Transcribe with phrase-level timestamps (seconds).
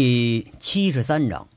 [0.00, 1.48] 第七十三章，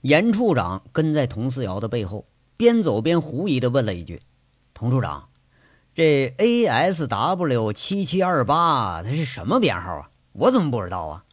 [0.00, 4.22] 严处长跟在佟四瑶的背后，边走边狐疑的问了一句
[4.74, 5.28] ：“佟处长，
[5.94, 10.10] 这 A S W 七七二八它是什么编号啊？
[10.32, 11.24] 我怎么不知道啊？”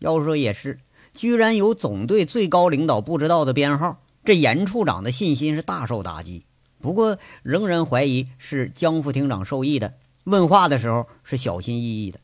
[0.00, 0.80] 要说也是，
[1.12, 6.46] 居然有总队最高领导不知道的编号，这严处长的信心是大受打击。
[6.80, 9.98] 不过，仍然怀疑是江副厅长授意的。
[10.24, 12.20] 问话的时候是小心翼翼的。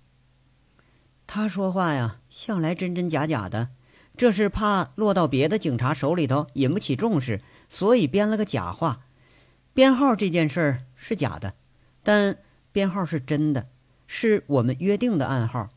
[1.31, 3.69] 他说话呀，向来真真假假的，
[4.17, 9.03] 这是怕落到别的警察手里头引不起重视，所以编了个假话。
[9.75, 11.53] 编号这件事儿是假的，
[12.03, 12.39] 但
[12.73, 13.69] 编号是真的，
[14.07, 15.69] 是我们约定的暗号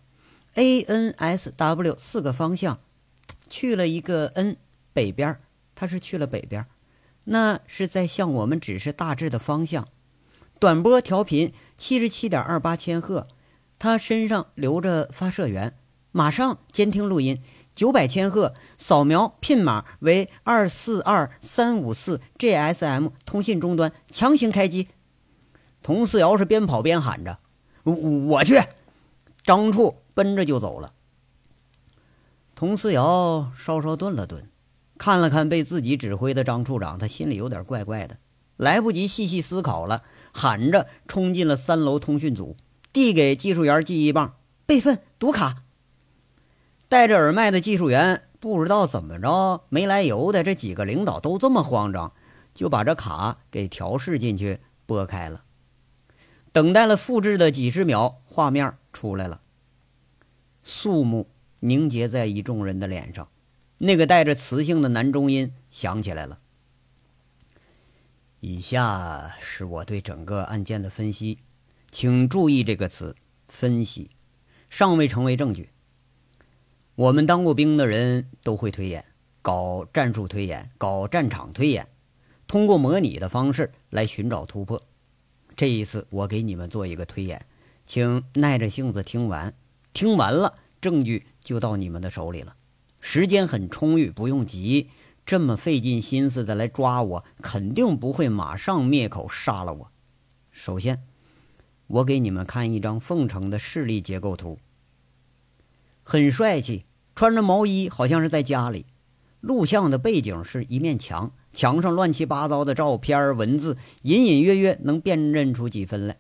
[0.54, 2.80] ，A N S W 四个方向，
[3.50, 4.56] 去了一个 N
[4.94, 5.38] 北边，
[5.76, 6.66] 他是去了北边，
[7.26, 9.86] 那是在向我们指示大致的方向。
[10.60, 13.28] 短波调频七十七点二八千赫。
[13.82, 15.76] 他身上留着发射源，
[16.12, 17.42] 马上监听录音，
[17.74, 24.90] 九百千赫扫描频码为二四二三五四 GSM 通信终端，强行开机。
[25.82, 27.40] 佟思瑶是边跑边喊着
[27.82, 28.62] ：“我我去！”
[29.44, 30.94] 张处奔着就走了。
[32.56, 34.48] 佟思瑶稍稍顿了顿，
[35.00, 38.20] 看了看被自己指挥的张处长，他心里有点怪怪的，
[38.58, 42.56] 来不及细细思考了，喊着冲进了三楼通讯组。
[42.94, 45.64] 递给技术员记忆棒，备份读卡。
[46.90, 52.12] 戴着耳麦的技术员不知道怎么着，没来由的，这几个领导都这么慌张，
[52.54, 55.44] 就把这卡给调试进去，拨开了。
[56.52, 59.40] 等待了复制的几十秒，画面出来了。
[60.64, 61.30] 肃穆
[61.62, 63.30] 凝结在一众人的脸上，
[63.78, 66.40] 那个带着磁性的男中音响起来了。
[68.42, 71.40] 以下是我对整个案件的分析。
[71.92, 73.18] 请注意这个词
[73.50, 74.12] “分析”，
[74.70, 75.70] 尚未成为证据。
[76.96, 79.06] 我们当过兵的人都会推演，
[79.42, 81.90] 搞战术推演，搞战场推演，
[82.48, 84.82] 通过模拟的方式来寻找突破。
[85.56, 87.46] 这一次，我给你们做一个推演，
[87.86, 89.54] 请耐着性子听完。
[89.92, 92.56] 听完了，证据就到你们的手里了。
[93.02, 94.90] 时间很充裕，不用急。
[95.26, 99.92] 这么费尽心思的来抓我，肯定不会马上灭口杀了我。
[100.52, 101.04] 首先。
[101.94, 104.60] 我给你们看一张凤城的势力结构图，
[106.04, 106.86] 很帅气，
[107.16, 108.86] 穿着毛衣，好像是在家里。
[109.42, 116.18] 录像的背景是一面墙，墙上乱七八糟的照片、文字，隐隐约约能辨认出几分来。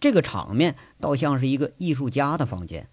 [0.00, 2.88] 这个场面倒像是一个艺术家的房间。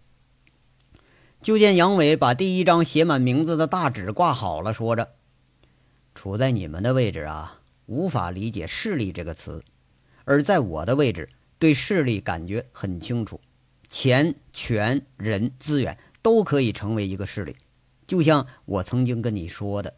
[1.41, 5.15] 就见杨伟把第一张写满名字的大纸挂好了，说着
[6.15, 9.59] ：“处在你们的位置啊，无法理解‘势力’这个词；
[10.23, 11.27] 而在我的位置。”
[11.63, 13.39] 对势力感觉很清楚，
[13.87, 17.55] 钱、权、人、资源都可以成为一个势力。
[18.05, 19.93] 就像我曾经跟你说的，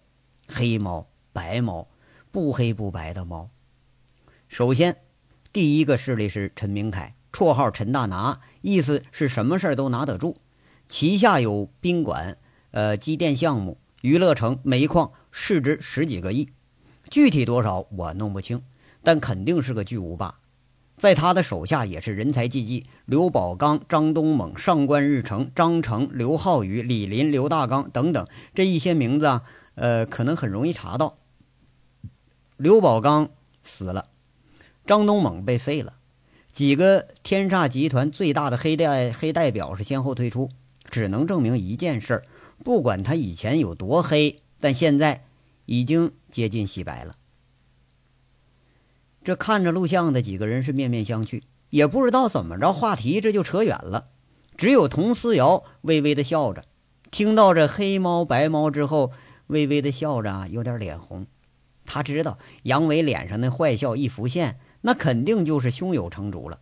[0.47, 1.87] 黑猫、白猫，
[2.31, 3.49] 不黑不白的猫。
[4.47, 4.97] 首先，
[5.51, 10.37] 第一个势力是陈明凯，绰号陈大拿，意思是什么事儿都拿得住。
[10.87, 12.37] 旗下有宾馆、
[12.69, 16.47] 呃机电项目、娱乐城、煤矿，市值十几个亿，
[17.09, 18.61] 具体多少我弄不清，
[19.01, 20.37] 但肯定是个巨无霸。
[20.97, 29.43] 在他的手下也是人才济济，刘宝刚、张东猛、上官日成、张成、刘浩宇、李林、刘大刚等等，这一些名字啊，
[29.75, 31.17] 呃，可能很容易查到。
[32.57, 33.29] 刘宝刚
[33.61, 34.07] 死了，
[34.85, 35.95] 张东猛被废了，
[36.53, 40.49] 几个天煞集团最大的黑代黑代表是先后退出，
[40.89, 42.23] 只能证明一件事儿：
[42.63, 45.25] 不管他以前有多黑，但现在
[45.65, 47.17] 已经接近洗白了。
[49.25, 51.41] 这看着录像的几个人是面面相觑，
[51.71, 54.09] 也不知道怎么着，话题这就扯远了。
[54.55, 56.63] 只有佟思瑶微微的笑着，
[57.09, 59.11] 听到这黑猫白猫之后，
[59.47, 61.25] 微微的笑着啊，有点脸红。
[61.85, 66.59] 他知道杨伟脸上的坏笑一浮现，那肯定就是胸有成竹了。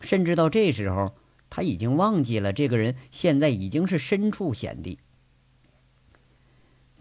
[0.00, 1.14] 甚至到这时候，
[1.48, 4.98] 他已经忘记了这个人现在已经是身处险地。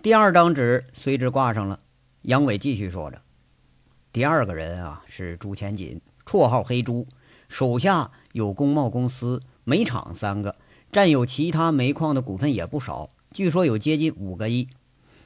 [0.03, 1.79] 第二张纸随之挂上了，
[2.21, 3.23] 杨伟继续说着。
[4.11, 7.07] 第二个人啊是朱前锦，绰号黑猪，
[7.47, 10.55] 手下有工贸公司、煤厂三个，
[10.91, 14.67] 占有其他煤矿的股份也不少，据说有接近五个亿。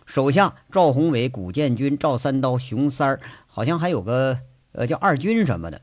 [0.05, 4.39] 手下赵宏伟、古建军、赵三刀、熊三儿，好像还有个
[4.73, 5.81] 呃叫二军什么的。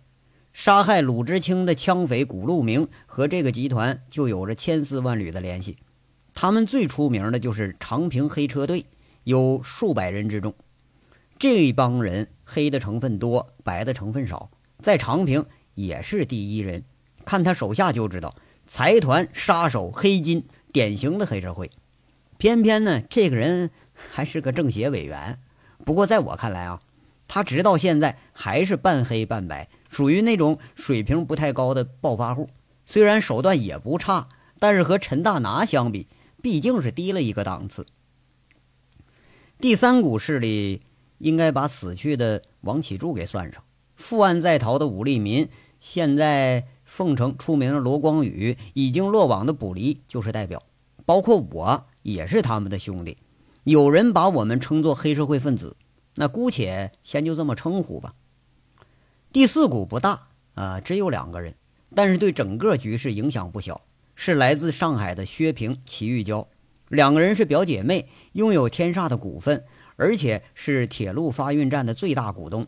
[0.52, 5.78] 杀害鲁知青的枪匪古路明和这个集团就有着千丝万缕的联系。
[6.34, 8.84] 他们最出名的就是长平黑车队，
[9.24, 10.54] 有数百人之众。
[11.40, 16.84] 这帮人黑的成分多，白的成分少，在长平也是第一人。
[17.24, 21.70] 看他手下就知道，财团、杀手、黑金典型的黑社会。
[22.36, 25.38] 偏偏呢，这个人还是个政协委员。
[25.86, 26.78] 不过在我看来啊，
[27.26, 32.50] 他直到现在还是半黑半白，属于那种水平不太高的暴发户。
[32.84, 34.28] 虽然手段也不差，
[34.58, 36.06] 但是和陈大拿相比，
[36.42, 37.86] 毕竟是低了一个档次。
[39.58, 40.82] 第三股势力
[41.20, 43.62] 应该把死去的王启柱给算上，
[43.94, 50.62] 负案在逃的武立民，现在凤城出名的罗光宇，已经落网的卜离就是代表，
[51.06, 53.18] 包括我也是他们的兄弟。
[53.64, 55.76] 有人把我们称作黑社会分子，
[56.16, 58.14] 那姑且先就这么称呼吧。
[59.32, 61.54] 第四股不大啊，只有两个人，
[61.94, 63.82] 但是对整个局势影响不小，
[64.14, 66.48] 是来自上海的薛平、齐玉娇。
[66.88, 69.64] 两个人是表姐妹，拥有天煞的股份，
[70.00, 72.66] 而且是铁路发运站的最大股东。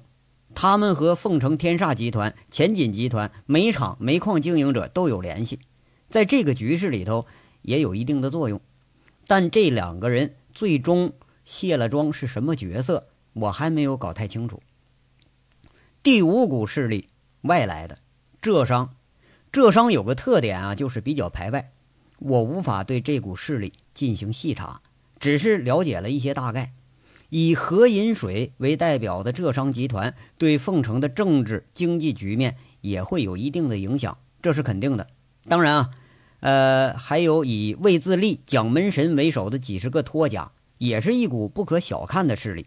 [0.54, 5.58] 他们和凤城天煞集团、前锦集团、煤厂、煤矿经营者都有联系，
[6.10, 7.24] 在这个局势里头
[7.62, 8.60] 也有一定的作用。
[9.26, 11.14] 但这两个人最终
[11.46, 14.62] 卸了妆是什么角色，我还没有搞太清楚。
[16.02, 17.08] 第五股势力
[17.40, 17.96] 外来的
[18.42, 18.94] 浙商，
[19.50, 21.72] 浙商有个特点啊，就是比较排外。
[22.18, 24.82] 我无法对这股势力进行细查，
[25.18, 26.74] 只是了解了一些大概。
[27.34, 35.08] 以何饮水为代表的浙商集团对凤城的政治经济局面也会有一定的影响，这是肯定的。
[35.48, 35.90] 当然啊，
[36.40, 42.66] 呃，还有以魏自立、蒋门神为首的几十个托家，也是一股不可小看的势力。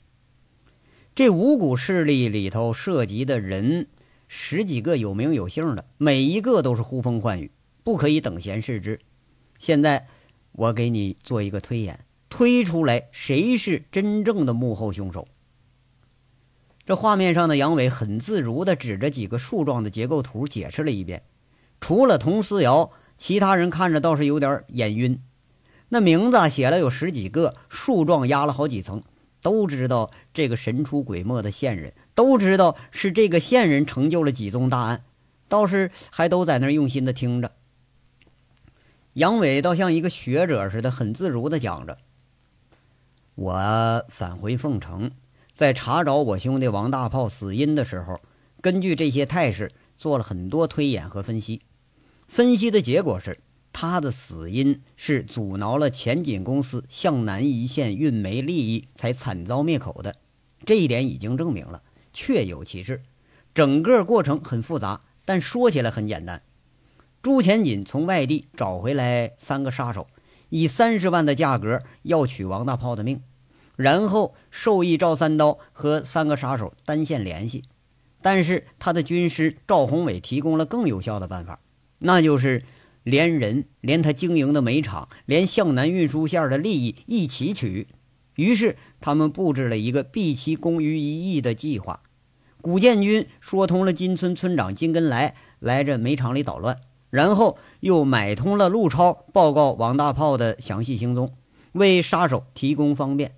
[1.14, 3.86] 这五股势力里头涉及的人
[4.28, 7.52] 十几个有名有姓的，每一个都是呼风唤雨，
[7.84, 9.00] 不可以等闲视之。
[9.60, 10.08] 现在，
[10.54, 15.28] 我给你做一个推演，推出来谁是真正的幕后凶手。
[16.86, 21.24] 这画面上的杨伟很自如地指着几个树状的结构图解释了一遍。
[21.82, 25.20] 除了佟思瑶，其他人看着倒是有点眼晕。
[25.90, 29.04] 那名字写了有十几个，树状压了好几层，
[29.42, 35.04] 都知道这个神出鬼没的线人，都知道是这个线人成就了几宗大案，
[35.48, 37.52] 倒是还都在那用心地听着。
[39.14, 42.00] 杨伟倒像一个学者似的，很自如地讲着
[43.36, 45.12] ：“我返回凤城，
[45.54, 48.22] 在查找我兄弟王大炮死因的时候，
[48.62, 51.62] 根据这些态势做了很多推演和分析。
[52.30, 53.40] 分析的结果是，
[53.74, 60.16] 他的死因是阻挠了前锦公司向南一线运煤利益，才惨遭灭口的。
[60.66, 61.84] 这一点已经证明了，
[62.14, 63.04] 确有其事。
[63.54, 66.42] 整个过程很复杂，但说起来很简单。”
[67.22, 70.08] 朱前锦从外地找回来三个杀手，
[70.50, 73.22] 以三十万的价格要取王大炮的命，
[73.76, 77.64] 然后授意赵三刀和三个杀手单线联系。
[78.22, 81.60] 但是他的军师赵宏伟提供了更有效的办法，
[82.00, 82.64] 那就是
[83.04, 87.88] 连人、连他经营的煤厂、连向南运输线的利益一起取。
[88.36, 92.02] 于是他们布置了一个毕其功于一役的计划。
[92.62, 96.82] 古建军说通了金村村长金根来，来这煤厂里捣乱。
[97.16, 101.34] 然后又买通了陆超，报告王大炮的详细行踪，
[101.72, 103.38] 为杀手提供方便。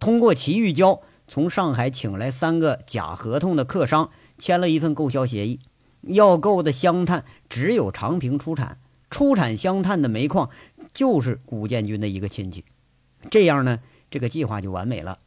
[0.00, 4.08] 通过齐玉娇从上海请来三个假合同的客商，
[4.38, 5.60] 签了一份购销协议。
[6.00, 8.78] 要购的香炭只有长平出产，
[9.10, 10.48] 出产香炭的煤矿
[10.94, 12.64] 就是古建军的一个亲戚。
[13.30, 13.80] 这样呢，
[14.10, 15.18] 这个计划就完美了。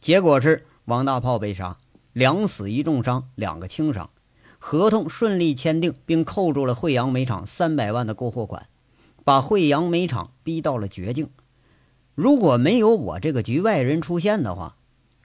[0.00, 1.76] 结果是王大炮被杀，
[2.12, 4.10] 两死一重伤，两个轻伤。
[4.66, 8.66] 合同顺利签订，并扣住了惠阳煤厂三百万的购货款，
[9.22, 11.28] 把惠阳煤厂逼到了绝境。
[12.14, 14.76] 如果没有我这个局外人出现的话，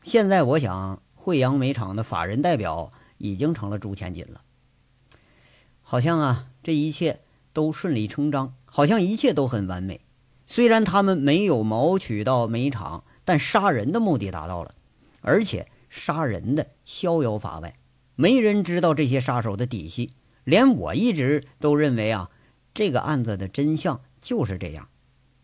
[0.03, 4.41] 现在我想惠阳煤厂的法人代表已经成了朱千锦了。
[5.81, 7.21] 好像啊，这一切
[7.53, 10.01] 都顺理成章，好像一切都很完美。
[10.47, 14.75] 虽然他们没有谋取到煤厂，但杀人的目的达到了，
[15.21, 17.73] 而且杀人的逍遥法外。
[18.21, 20.09] 没人知道这些杀手的底细，
[20.43, 22.29] 连我一直都认为啊，
[22.73, 24.89] 这个案子的真相就是这样。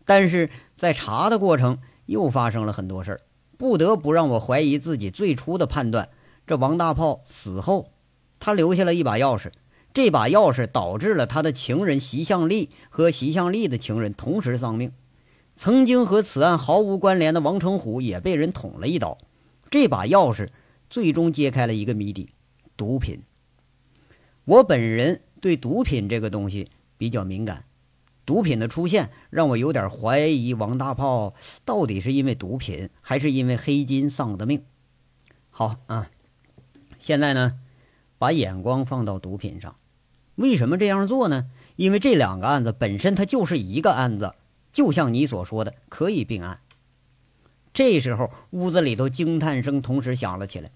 [0.04, 3.20] 但是在查的过程又发生了很多事儿，
[3.56, 6.10] 不得不让我怀疑自己最初的判断。
[6.46, 7.92] 这王大炮死后，
[8.38, 9.52] 他留下了一把钥匙，
[9.94, 14.92] 这把钥匙导致了他的情人席向丽和席向丽的情人同时丧命。
[15.56, 19.16] 曾经和此案毫无关联的王成虎也被人捅了一刀。
[19.70, 20.50] 这把钥匙
[20.90, 22.28] 最终揭开了一个谜底。
[22.76, 23.22] 毒品，
[24.44, 27.64] 我本人对毒品这个东西比较敏感。
[28.24, 34.64] 毒品的出现让我有点怀疑王大炮到底是因为毒品，还是因为黑金丧的命。
[35.50, 36.10] 好啊，
[36.98, 37.60] 现在呢，
[38.18, 39.76] 把眼光放到毒品上。
[40.34, 41.48] 为什么这样做呢？
[41.76, 44.34] 因为这两个案子本身它就是一个案子，
[44.72, 46.60] 就像你所说的，可以并案。
[47.72, 50.72] 这时候，屋子里头惊叹声同时响了起来。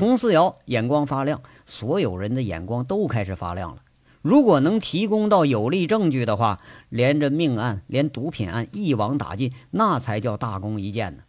[0.00, 3.82] 佟思瑶眼光发亮，所有人的眼光都开始发亮了。
[4.22, 11.24] 如果能提供到有力证据的话，连着命案、连毒品案一网打尽，那才叫大功一件呢。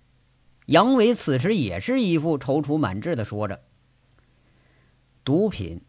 [0.67, 3.59] 杨伟此时也是一副踌躇满志的说着
[5.25, 5.81] ：“毒品，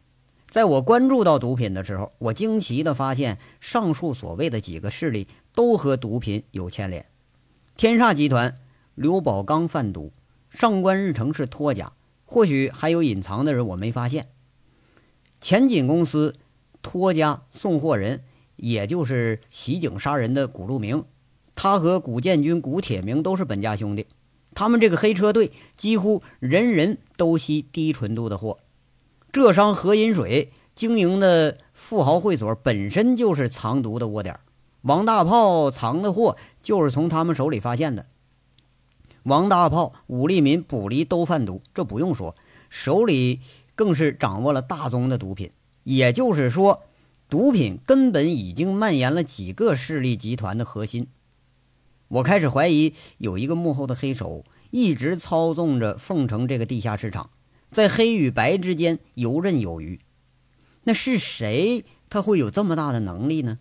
[0.51, 7.07] 在我关注到毒品的时候，我惊奇的发现，上述所谓的几个势力都和毒品有牵连。
[7.77, 8.57] 天煞集团，
[8.97, 10.11] 刘宝刚贩毒；
[10.51, 11.93] 上官日成是托家。”
[12.33, 14.29] 或许还有隐藏的人，我没发现。
[15.39, 16.35] 前锦公司
[16.81, 18.25] 托家送货人，
[18.57, 21.05] 也就是袭警杀人的古路明，
[21.55, 24.07] 他和古建军、古铁明都是本家兄弟。
[24.55, 28.57] 他们这个黑车队几乎人人都吸低纯度的货。
[29.31, 34.41] 浙商何饮水经营的富豪会所本身就是藏毒的窝点，
[34.81, 38.07] 王大炮藏的货就是从他们手里发现的。
[39.25, 42.35] 王大炮、武立民、卜离都贩毒，这不用说，
[42.69, 43.41] 手里
[43.75, 45.51] 更是掌握了大宗的毒品。
[45.85, 46.83] 也就是说，
[47.29, 51.09] 毒品根本已经蔓延了几个势力集团的核心。
[52.09, 57.31] 我开始怀疑，有一个幕后的黑手一直操纵着凤城这个地下市场，
[57.71, 60.01] 在黑与白之间游刃有余。
[60.85, 61.85] 那是谁？
[62.11, 63.59] 他会有这么大的能力呢？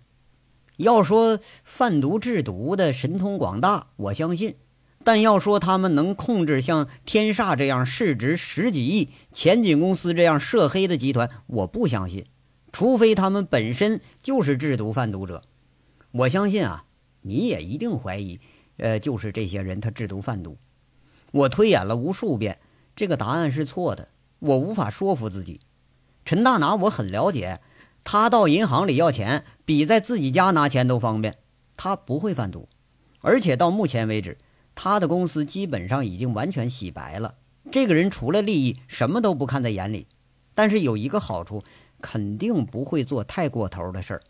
[0.78, 4.56] 要说贩毒制毒的神通广大，我相信。
[5.04, 12.26] 但要说他们能控制像天煞这样市值十几亿、前景公司这样涉黑的集团，我不相信。
[12.72, 15.44] 除非他们本身就是制毒贩毒者。
[16.12, 16.86] 我相信啊，
[17.22, 18.40] 你也一定怀疑，
[18.78, 20.58] 呃，就是这些人他制毒贩毒。
[21.32, 22.60] 我推演了无数遍，
[22.96, 24.10] 这个答案是错的。
[24.40, 25.60] 我无法说服自己。
[26.24, 27.60] 陈大拿我很了解，
[28.04, 31.38] 他到银行里要钱，比在自己家拿钱都方便。
[31.76, 32.68] 他不会贩毒，
[33.22, 34.38] 而且到目前为止。
[34.76, 37.36] 他的公司基本上已经完全洗白了。
[37.72, 40.08] 这个人除了利益，什么都不看在眼里。
[40.54, 41.64] 但是有一个好处，
[42.02, 44.22] 肯定不会做太过头的事儿。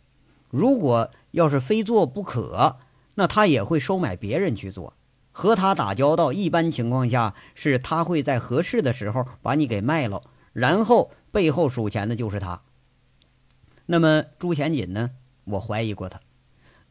[0.49, 2.77] 如果要是非做不可，
[3.15, 4.93] 那他也会收买别人去做。
[5.31, 10.21] 和他打交道，一般情况下是他会在合适的时候把你给卖了，
[10.51, 12.61] 然后背后数钱的就是他。
[13.85, 15.11] 那么朱前锦呢？
[15.45, 16.19] 我怀疑过他。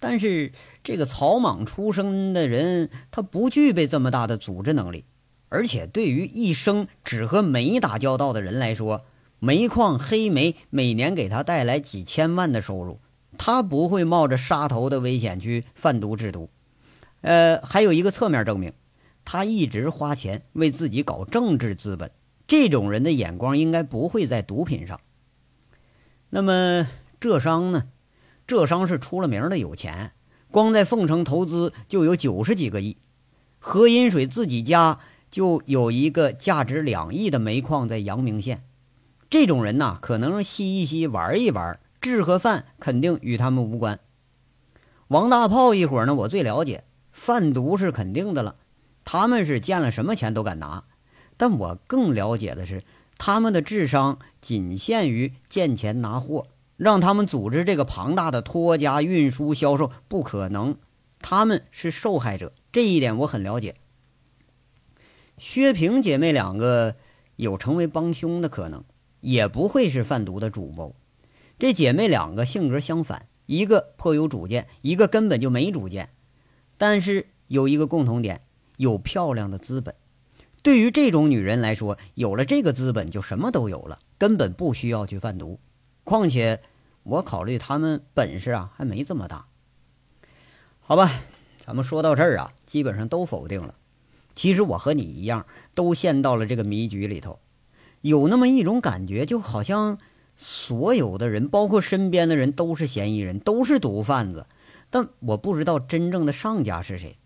[0.00, 0.52] 但是
[0.82, 5.04] 这个草莽出身的人，他不具备这么大的组织能力，
[5.50, 9.04] 而且对于一生只和煤打交道的人来说，
[9.38, 12.98] 煤矿黑煤每年给他带来几千万的收入，
[13.36, 16.48] 他不会冒着杀头的危险去贩毒制毒。
[17.20, 18.72] 呃，还有一个侧面证明，
[19.26, 22.10] 他一直花钱为自己搞政治资本，
[22.48, 24.98] 这种人的眼光应该不会在毒品上。
[26.30, 26.88] 那么
[27.20, 27.88] 浙商呢？
[28.50, 30.10] 浙商是出了名的有钱，
[30.50, 32.96] 光在凤城投资就有九十几个亿。
[33.60, 34.98] 何银水自己家
[35.30, 38.64] 就有一个价值两亿的煤矿在阳明县。
[39.30, 44.00] 这种人呐，可能吸一吸，玩一玩，治和饭肯定与他们无关。
[45.06, 48.56] 王大炮一伙呢，我最了解，贩毒是肯定的了，
[49.04, 50.82] 他们是见了什么钱都敢拿。
[51.36, 52.82] 但我更了解的是，
[53.16, 56.48] 他们的智商仅限于见钱拿货。
[56.80, 60.78] 让他们组织这个庞大的托家、运输、销售不可能，
[61.18, 63.74] 他们是受害者，这一点我很了解。
[65.36, 66.96] 薛平姐妹两个
[67.36, 68.82] 有成为帮凶的可能，
[69.20, 70.96] 也不会是贩毒的主谋。
[71.58, 76.08] 这姐妹两个性格相反，一个颇有主见，一个根本就没主见，
[76.78, 78.40] 但是有一个共同点，
[78.78, 79.94] 有漂亮的资本。
[80.62, 85.60] 对于这种女人来说，有了这个资本就什么都有了，根本不需要去贩毒。
[86.02, 86.60] 况且，
[87.02, 89.46] 我考虑他们本事啊还没这么大。
[90.80, 91.10] 好吧，
[91.58, 93.76] 咱们说到这儿啊，基本上都否定了。
[94.34, 97.38] 其实我和你一样，都陷到了这个迷局里头。
[98.00, 99.98] 有那么一种感觉，就好像
[100.36, 104.46] 所有的人，包括身边的人，都是嫌疑人，都是毒贩子。
[104.88, 107.18] 但我不知道真正的上家是谁。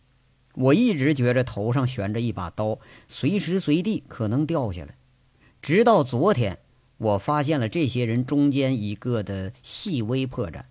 [0.55, 2.79] 我一直觉着头上悬着一把刀，
[3.09, 4.97] 随时随地可能掉下来。
[5.63, 6.59] 直到昨天。
[6.97, 10.63] 我发现了这些人中间一个的细微破绽，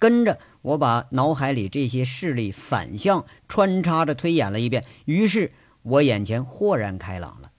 [0.00, 7.52] 跟着我把脑海里这些势力反向穿插着推演了一遍，于是我眼前豁然开朗了。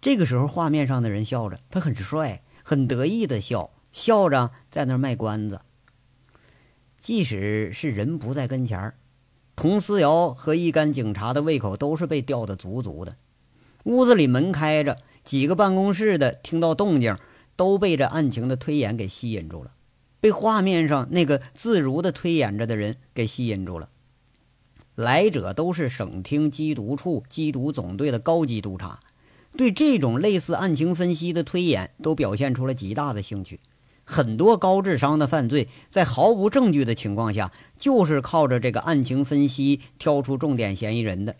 [0.00, 5.60] 这个时候，画面上的人笑着，他很帅，很得意的笑，笑着在那卖关子。
[6.98, 8.94] 即使是人不在跟前儿，
[9.54, 13.16] 佟思瑶和一干警察的胃口都是被吊得足足的。
[13.84, 14.98] 屋子里门开着。
[15.26, 17.18] 几个办公室的听到动静，
[17.56, 19.72] 都被这案情的推演给吸引住了。
[20.20, 23.90] 被画面上那个自如的推演着的人给吸引住了。
[24.94, 29.00] 来者都是省厅缉毒处缉毒总队的高级督察，
[29.56, 33.60] 对这种类似案情分析的推演都表现出了极大的兴趣。
[34.04, 41.36] 很多高智商的犯罪，在毫无证据的情况下，就是靠着这个案情分析挑出重点嫌疑人的。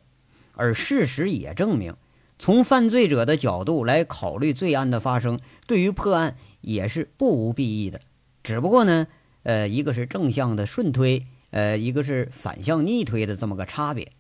[0.55, 1.95] 而事实也证明，
[2.39, 8.01] 从犯罪者的角度来考虑罪案的发生，对于破案也是不无裨益的。
[8.43, 9.07] 只不过呢，
[9.43, 14.13] 呃，一个是正向的顺推，呃，一个是反向逆推的这么个差别。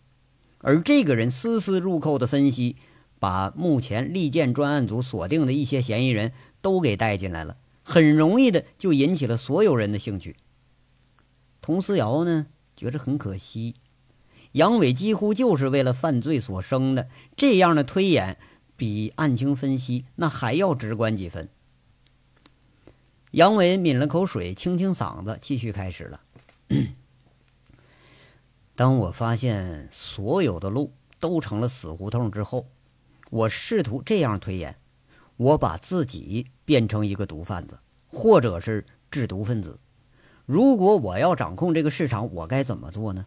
[0.58, 2.76] 而这个人丝丝入扣的分析，
[3.18, 7.58] 把目前利剑专案组锁定的一些嫌疑人都给带进来了。
[7.82, 10.36] 很容易的就引起了所有人的兴趣。
[11.60, 13.76] 佟思瑶呢，觉着很可惜，
[14.52, 18.38] 杨伟几乎就是为了犯罪所生的，这样的推演
[18.76, 21.48] 比案情分析那还要直观几分。
[23.32, 26.20] 杨伟抿了口水，清清嗓子，继续开始了。
[28.74, 32.66] 当我发现所有的路都成了死胡同之后，
[33.30, 34.76] 我试图这样推演。
[35.38, 39.78] 我把自己变成一个毒贩子，或者是制毒分子。
[40.46, 43.26] 如果我要掌控这个市场，我该怎么做呢？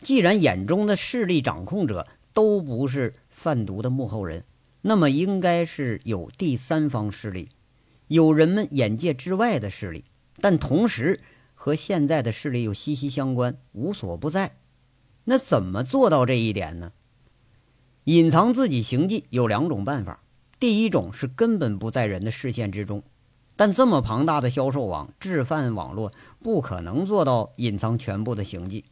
[0.00, 4.44] 既然眼中的势力掌控者都不是贩毒的幕后人，
[4.82, 7.48] 那么应该是有第三方势力，
[8.06, 10.04] 有人们眼界之外的势力，
[10.40, 11.20] 但同时
[11.54, 14.56] 和现在的势力又息息相关，无所不在。
[15.24, 16.92] 那怎么做到这一点呢？
[18.04, 20.22] 隐藏自己行迹有两种办法。
[20.60, 23.02] 第一种是根本不在人的视线之中，
[23.54, 26.12] 但这么庞大的销售网、制贩网络
[26.42, 28.84] 不可能做到隐藏全部的行迹，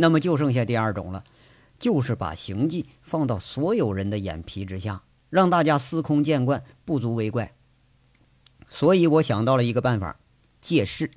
[0.00, 1.24] 那么就剩下第二种了，
[1.78, 7.54] 就是把行迹放到所有人的眼皮之下，让大家司空见惯，不足为怪。
[8.68, 10.20] 所以我想到了一个办法，
[10.60, 11.10] 借势，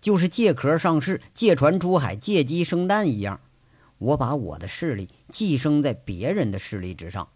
[0.00, 3.40] 就是借壳上市、借船出海、借鸡生蛋一样，
[3.98, 7.28] 我把我的势力寄生在别人的势力之上。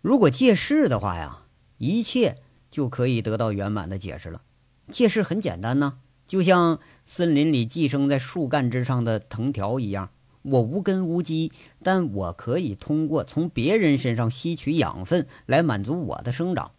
[0.00, 1.42] 如果借势的话呀，
[1.78, 2.36] 一切
[2.70, 4.42] 就可以得到圆满的解释了。
[4.88, 5.98] 借势很简单呢，
[6.30, 10.10] 就像森林里寄生在树干之上的藤条一样，
[10.42, 11.50] 我无根无基，
[11.82, 16.70] 但我可以通过从别人身上吸取养分来满足我的生长。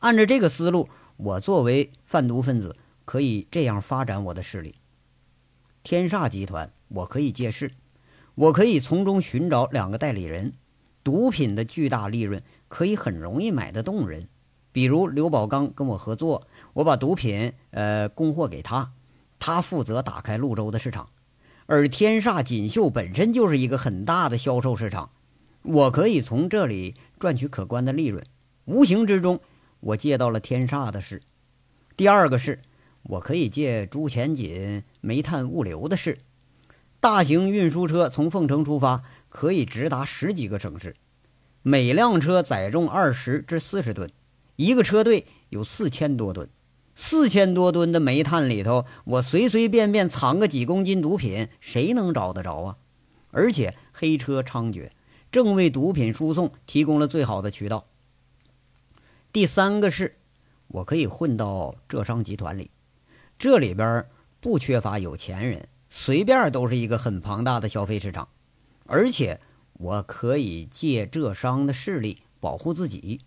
[0.00, 2.76] 按照这个思路，我作为贩毒分子
[3.06, 4.74] 可以这样发展我的势力。
[5.82, 7.70] 天煞集团，我可以借势，
[8.34, 10.52] 我可以从中寻找两个代理人。
[11.02, 14.28] 毒品的巨大利润可以很容易买得动人，
[14.72, 16.46] 比如刘宝刚跟我合作，
[16.78, 18.92] 我把毒品呃供货给他，
[19.40, 21.08] 他负责打开潞州的市场，
[21.66, 25.10] 而天煞锦绣本身就是一个很大的销售市场，
[25.62, 28.24] 我可以从这里赚取可观的利润。
[28.66, 29.40] 无形之中，
[29.80, 31.22] 我借到了天煞的事。
[31.96, 32.60] 第二个是，
[33.02, 36.18] 我可以借朱前锦煤炭物流的事，
[37.00, 39.02] 大型运输车从凤城出发。
[39.30, 40.96] 可以直达十几个城市，
[41.60, 44.10] 每辆车载重二十至四十吨，
[44.56, 46.48] 一个车队有四千多吨，
[47.00, 52.76] 四千多吨的煤炭里头，我随随便便藏个几公斤毒品，谁能找得着啊？
[53.30, 54.90] 而且黑车猖獗，
[55.30, 57.86] 正为毒品输送提供了最好的渠道。
[59.32, 60.18] 第三个是，
[60.66, 62.72] 我可以混到浙商集团里，
[63.38, 64.04] 这里边
[64.40, 68.28] 不缺乏有钱人，随便都是一个很庞大的消费市场。
[68.86, 69.40] 而且
[69.74, 73.20] 我可以借浙商的势力保护自己。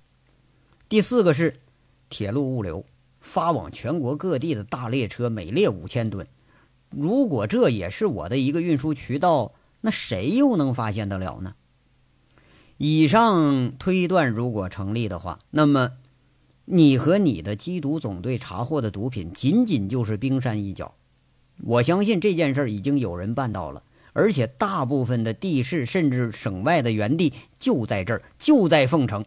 [0.89, 1.61] 第四个是
[2.09, 2.85] 铁路物流，
[3.21, 6.27] 发往全国各地的大列车每列五千吨。
[6.89, 11.55] 如果这也是我的一个运输渠道，那谁又能发现得了呢？
[12.77, 15.91] 以上推断如果成立的话，那么
[16.65, 20.95] 你和你的缉毒总队查获的毒品仅仅就是冰山一角。
[21.63, 23.83] 我相信这件事已经有人办到了。
[24.13, 29.23] 而且大部分的地市甚至省外的原地就在这儿，就在凤城。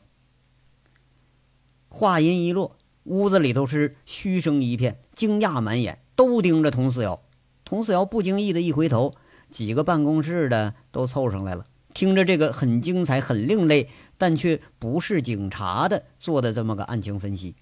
[1.88, 7.20] 话音一落，屋子里头是嘘声一片，惊讶满眼，都盯着佟四瑶。
[7.64, 9.14] 佟四瑶不经意的一回头，
[9.50, 17.54] 几个办公室的都凑上来了，听着这个很精彩、很另类，但却不是警察的做的这么个案情分析。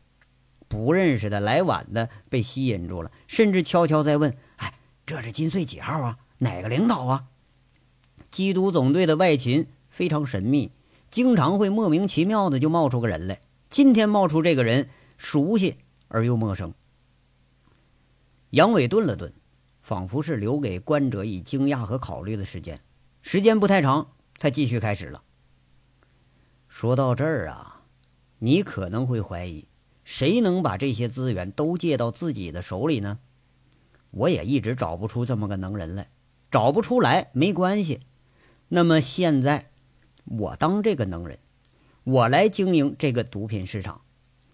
[0.68, 4.74] 不认识的来晚的被吸引住了，甚至悄悄在问：“哎，
[5.04, 7.24] 这是金穗几号啊？”哪个领导啊？
[8.32, 10.70] 缉毒总队的外勤非常神秘，
[11.10, 13.40] 经常会莫名其妙的就冒出个人来。
[13.68, 14.88] 今天冒出这个人，
[15.22, 16.74] 熟悉而又陌生。
[18.50, 19.32] 杨伟顿了顿，
[19.80, 22.82] 仿佛是留给观者以惊讶和考虑的时间。
[23.22, 25.22] 时间不太长，他继续开始了。
[26.68, 27.82] 说到这儿啊，
[28.40, 29.68] 你可能会怀疑，
[30.02, 33.20] 谁能把这些资源都借到自己的手里呢？
[34.10, 36.10] 我也一直找不出这么个能人来。
[36.50, 38.00] 找不出来没关系，
[38.68, 39.70] 那么现在
[40.24, 41.38] 我当这个能人，
[42.02, 44.02] 我来经营这个毒品市场。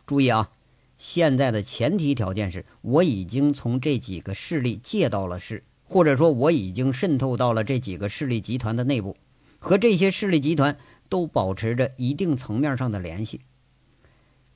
[0.07, 0.51] 注意啊，
[0.99, 9.17] 现在的前提条件是我已经从这几个势力借到了势，或者说我已经渗透到了这几个势力集团的内部，
[9.59, 10.77] 和这些势力集团
[11.09, 13.41] 都保持着一定层面上的联系。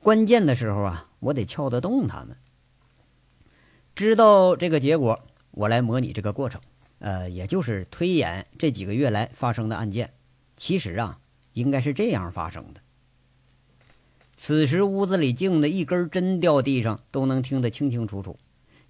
[0.00, 2.36] 关键的时候啊，我得撬得动他们。
[3.94, 6.60] 知道这个结果，我来模拟这个过程。
[6.98, 10.12] 呃，也就是推演这几个月来发生的案件，
[10.56, 11.18] 其实啊，
[11.52, 12.81] 应该是这样发生的。
[14.44, 18.40] 此时屋子里静的一根针掉地上都能听得清清楚楚，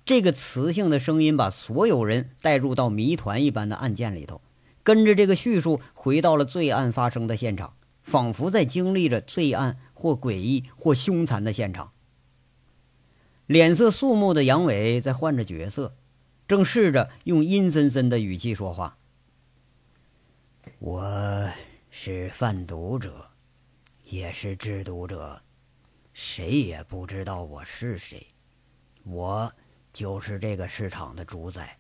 [0.03, 4.41] 这个磁性的声音把所有人带入到谜团一般的案件里头，
[4.83, 11.93] 跟着这个叙述回到了罪案发生的现场，仿佛在经历着罪案或诡异或凶残的现场。
[13.45, 15.95] 脸色肃穆的杨伟在换着角色。
[16.49, 18.97] 正试着用阴森森的语气说话。
[20.79, 21.51] 我
[21.91, 23.32] 是贩毒者，
[24.13, 25.43] 也是制毒者，
[26.13, 28.27] 谁也不知道我是谁。
[29.05, 29.51] 我
[29.91, 31.79] 就是这个市场的主宰。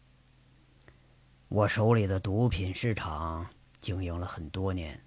[1.49, 3.47] 我手里的毒品市场
[3.81, 4.99] 经营了很多年，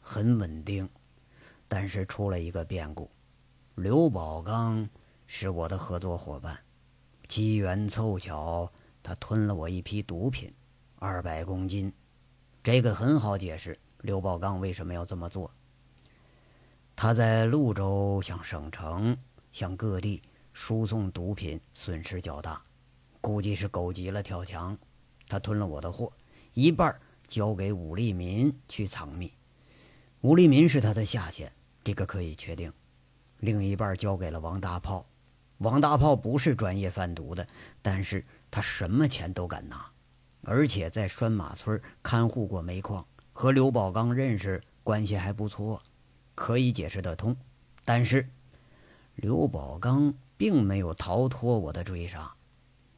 [0.00, 0.90] 很稳定，
[1.68, 3.08] 但是出了一个变故。
[3.76, 4.90] 刘宝刚
[5.28, 6.58] 是我的合作伙伴，
[7.28, 8.68] 机缘凑巧。
[9.04, 10.52] 他吞了我一批毒品，
[10.96, 11.92] 二百公斤，
[12.60, 13.78] 这个很好解释。
[14.00, 15.48] 刘宝刚为什么要这么做？
[16.94, 19.16] 他在潞州向省城、
[19.50, 22.62] 向各地输送毒品，损失较大，
[23.20, 24.76] 估计是狗急了跳墙。
[25.26, 26.12] 他吞了我的货，
[26.54, 26.94] 一半
[27.26, 29.30] 交给武立民去藏匿，
[30.20, 31.52] 武立民是他的下线，
[31.82, 32.72] 这个可以确定。
[33.38, 35.06] 另一半交给了王大炮，
[35.58, 37.46] 王大炮不是专业贩毒的，
[37.80, 38.24] 但是。
[38.54, 39.90] 他什么钱都敢拿，
[40.42, 43.02] 而且在拴马村看护过煤矿，
[43.32, 45.82] 和刘宝刚认识，关系还不错，
[46.34, 47.36] 可以解释得通。
[47.84, 48.28] 但是，
[49.16, 52.32] 刘宝刚并没有逃脱我的追杀，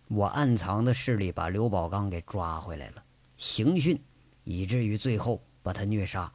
[0.09, 3.03] 我暗藏的势力把刘宝刚给抓回来了，
[3.37, 4.01] 刑讯，
[4.45, 6.33] 以至于最后把他虐杀。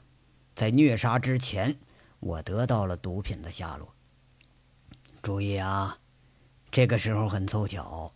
[0.55, 1.77] 在虐杀之前，
[2.19, 3.93] 我得到了毒品的下落。
[5.21, 5.97] 注意啊，
[6.71, 8.11] 这个时候很凑巧。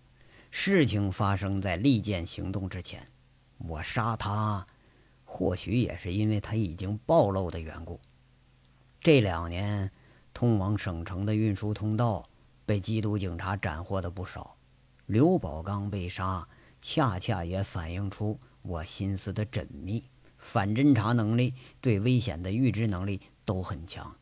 [0.52, 3.08] 事情发生在利剑行动之前，
[3.58, 4.68] 我杀他，
[5.26, 8.00] 或许也是因为他已经暴露的缘故。
[9.04, 9.92] 这两年，
[10.34, 12.30] 通往省城的运输通道
[12.66, 14.56] 被缉毒警察斩获的不少。
[15.08, 16.48] 刘宝刚被杀，
[16.82, 20.06] 恰恰也反映出我心思的缜密，
[20.38, 24.16] 反侦查能力、对危险的预知能力都很强。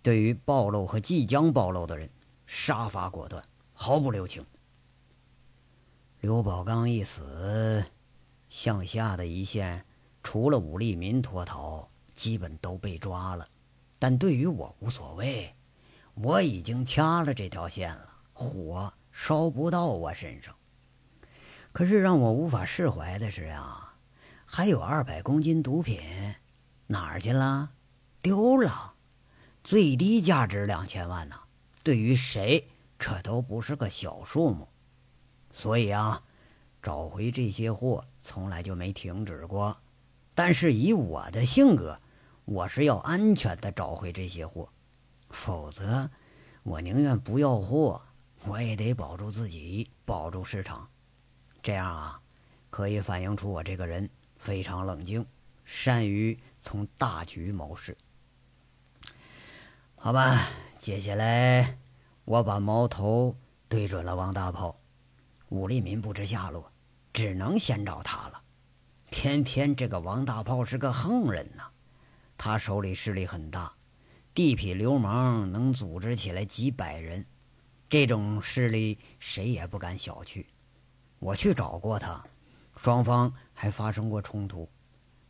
[0.00, 2.08] 对于暴露和即将暴露的人，
[2.46, 4.46] 杀伐果断，毫不留情。
[6.22, 7.84] 刘宝刚一死，
[8.48, 9.84] 向下的一线，
[10.22, 13.46] 除了武立民脱逃，基本都被抓了。
[14.04, 15.54] 但对于我无所谓，
[16.12, 20.54] 我已经掐了这条线了，火烧不到我身上。
[21.72, 23.94] 可是让我无法释怀的是啊，
[24.44, 26.02] 还有二百公斤毒品，
[26.88, 27.70] 哪儿去了？
[28.20, 28.92] 丢了，
[29.62, 31.36] 最低价值两千万呢。
[31.82, 34.68] 对于谁，这都不是个小数目。
[35.50, 36.22] 所以啊，
[36.82, 39.78] 找回这些货从来就没停止过。
[40.34, 41.98] 但是以我的性格，
[42.44, 44.68] 我是要安全的找回这些货，
[45.30, 46.10] 否则
[46.62, 48.02] 我宁愿不要货，
[48.44, 50.88] 我也得保住自己，保住市场。
[51.62, 52.20] 这样啊，
[52.68, 55.26] 可以反映出我这个人非常冷静，
[55.64, 57.96] 善于从大局谋事。
[59.96, 61.78] 好吧，接下来
[62.26, 63.34] 我把矛头
[63.70, 64.76] 对准了王大炮。
[65.48, 66.70] 武立民不知下落，
[67.12, 68.42] 只能先找他了。
[69.08, 71.70] 偏偏这个王大炮是个横人呐，
[72.36, 73.72] 他手里势力很大，
[74.34, 77.24] 地痞流氓能组织起来几百人，
[77.88, 80.44] 这种势力谁也不敢小觑。
[81.18, 82.24] 我去找过他，
[82.76, 84.68] 双方还发生过冲突，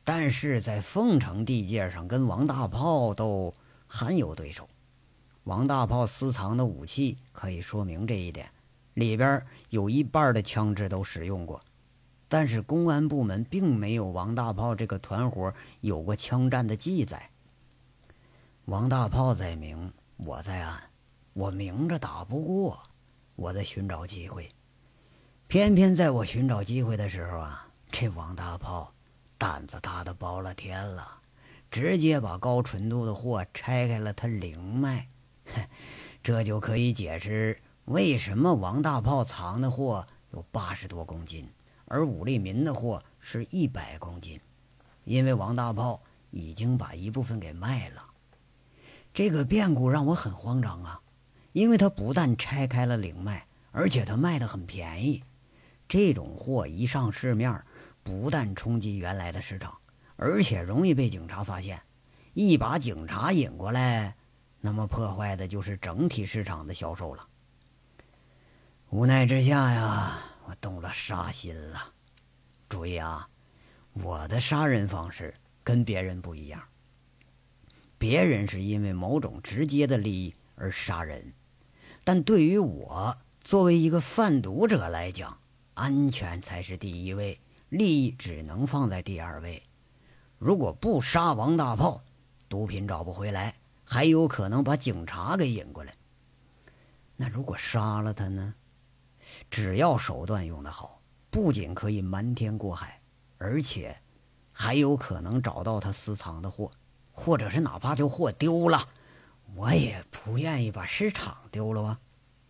[0.02, 3.54] 但是在凤城地界上跟王大炮斗
[3.86, 4.68] 罕有对手。
[5.44, 8.50] 王大炮私藏的武器可以说明这一点。
[8.94, 11.60] 里边有一半的枪支都使用过，
[12.34, 17.30] 但是公安部门并没有王大炮这个团伙有过枪战的记载。
[18.64, 20.90] 王大炮在明，我在暗，
[21.32, 22.82] 我明着打不过，
[23.36, 24.50] 我在寻找机会。
[25.46, 28.92] 偏偏在我寻找机会的时候啊，这王大炮
[29.38, 31.20] 胆子大的包了天了，
[31.70, 35.06] 直接把高纯度的货拆开了他灵脉，
[36.20, 37.62] 这就可以解释。
[37.84, 41.48] 为什么王大炮藏的货有八十多公斤，
[41.86, 44.40] 而武立民的货是一百公斤，
[45.04, 48.06] 因为王大炮已经把一部分给卖了。
[49.12, 51.00] 这个变故让我很慌张啊，
[51.52, 55.22] 因为他不但拆开了领卖，而且他卖的很便宜。
[55.86, 57.62] 这种货一上市面，
[58.02, 59.76] 不但冲击原来的市场，
[60.16, 61.80] 而且容易被警察发现。
[62.32, 64.16] 一把警察引过来，
[64.60, 67.28] 那么破坏的就是整体市场的销售了。
[68.90, 71.92] 无奈之下呀，我动了杀心了。
[72.68, 73.28] 注意啊，
[73.92, 76.62] 我的杀人方式跟别人不一样。
[77.98, 81.32] 别人是因为某种直接的利益而杀人，
[82.02, 85.38] 但对于我作为一个贩毒者来讲，
[85.74, 89.62] 安全才是第一位，利益只能放在第二位。
[90.38, 92.02] 如果不杀王大炮，
[92.48, 93.54] 毒品找不回来，
[93.84, 95.94] 还有可能把警察给引过来。
[97.16, 98.54] 那如果杀了他呢？
[99.50, 103.00] 只要手段用得好，不仅可以瞒天过海，
[103.38, 104.00] 而且
[104.52, 106.70] 还有可能找到他私藏的货，
[107.12, 108.88] 或者是哪怕就货丢了，
[109.54, 112.00] 我也不愿意把市场丢了啊。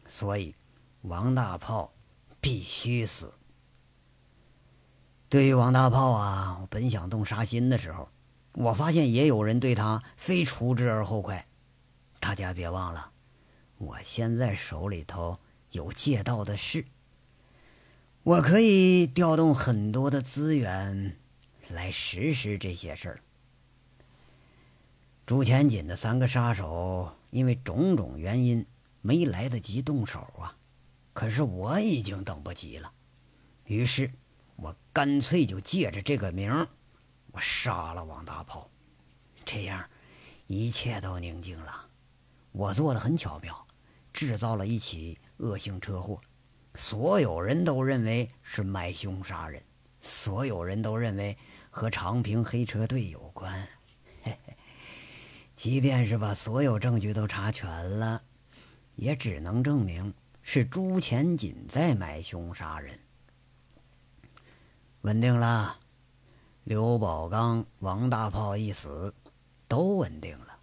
[0.08, 0.54] 所以，
[1.02, 1.92] 王大炮
[2.40, 3.32] 必须死。
[5.28, 8.08] 对于王大炮啊，我本想动杀心的时候。
[8.56, 11.44] 我发现也有人对他非除之而后快。
[12.20, 13.10] 大家别忘了，
[13.78, 15.36] 我现在手里头
[15.74, 16.84] 有借道的事，
[18.22, 21.18] 我可以调动很多的资源
[21.68, 23.20] 来实施这些事儿。
[25.26, 28.64] 朱前锦的三个杀手因为种种原因
[29.00, 30.56] 没来得及动手啊，
[31.12, 32.92] 可是我已经等不及了，
[33.64, 34.12] 于是
[34.54, 36.68] 我干脆就借着这个名。
[37.32, 38.70] 我杀了王大炮，
[39.44, 39.84] 这样
[40.46, 41.88] 一切都宁静了。
[42.52, 43.66] 我做的很巧妙，
[44.12, 46.20] 制造了一起恶性车祸，
[46.74, 49.62] 所有人都认为是买凶杀人，
[50.00, 51.36] 所有人都认为
[51.70, 53.52] 和长平黑车队有关。
[54.22, 54.56] 嘿嘿，
[55.56, 57.68] 即便是把所有证据都查全
[57.98, 58.22] 了，
[58.94, 62.98] 也只能证明是朱前锦在买凶杀人。
[65.02, 65.78] 稳定了。
[66.66, 69.12] 刘宝刚、王大炮一死，
[69.68, 70.58] 都稳定了。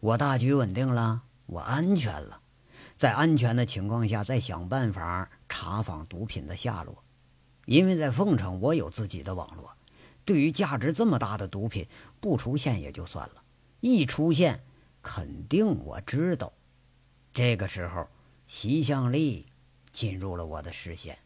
[0.00, 2.40] 我大局稳定了，我安全了。
[2.98, 7.04] 在安全的情况下，再想办法查访毒品的下落。
[7.64, 9.72] 因为在凤城，我有自己的网络。
[10.24, 11.86] 对于价值这么大的毒品，
[12.20, 13.42] 不出现也就算了，
[13.80, 14.64] 一出现，
[15.00, 16.52] 肯定我知道。
[17.32, 18.08] 这个时候，
[18.48, 19.46] 席向丽
[19.92, 21.16] 进入了我的视线。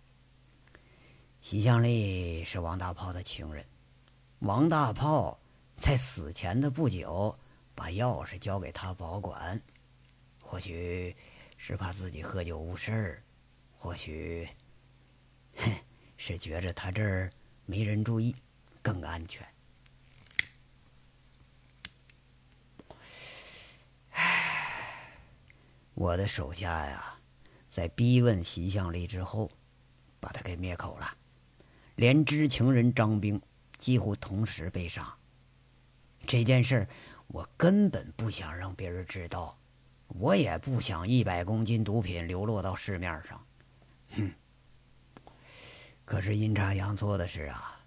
[1.41, 3.65] 席向丽是王大炮的情人，
[4.41, 5.41] 王大炮
[5.79, 7.39] 在死前的不久
[7.75, 9.61] 把钥匙交给他保管，
[10.43, 11.17] 或许
[11.65, 13.23] 是怕自己喝酒误事儿，
[13.71, 14.49] 或许，
[15.55, 15.73] 哼，
[16.17, 17.31] 是觉着他这儿
[17.67, 18.35] 没人注意，
[18.83, 19.47] 更安全。
[24.11, 25.17] 唉，
[25.95, 27.15] 我的手下呀，
[27.71, 29.49] 在逼问席向丽之后，
[30.19, 31.17] 把他给灭口了。
[31.95, 33.41] 连知情人张兵
[33.79, 35.17] 几乎同时被杀。
[36.27, 36.89] 这件事
[37.29, 39.57] 我根本不想让别人知道，
[40.19, 43.45] 我也不想一百公斤毒品流落到市面上。
[44.15, 44.33] 哼！
[46.05, 47.81] 可是阴差阳错的是啊，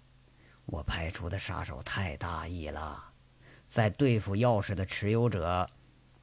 [0.64, 3.12] 我派出的杀手太大意了，
[3.68, 5.68] 在对付钥匙的持有者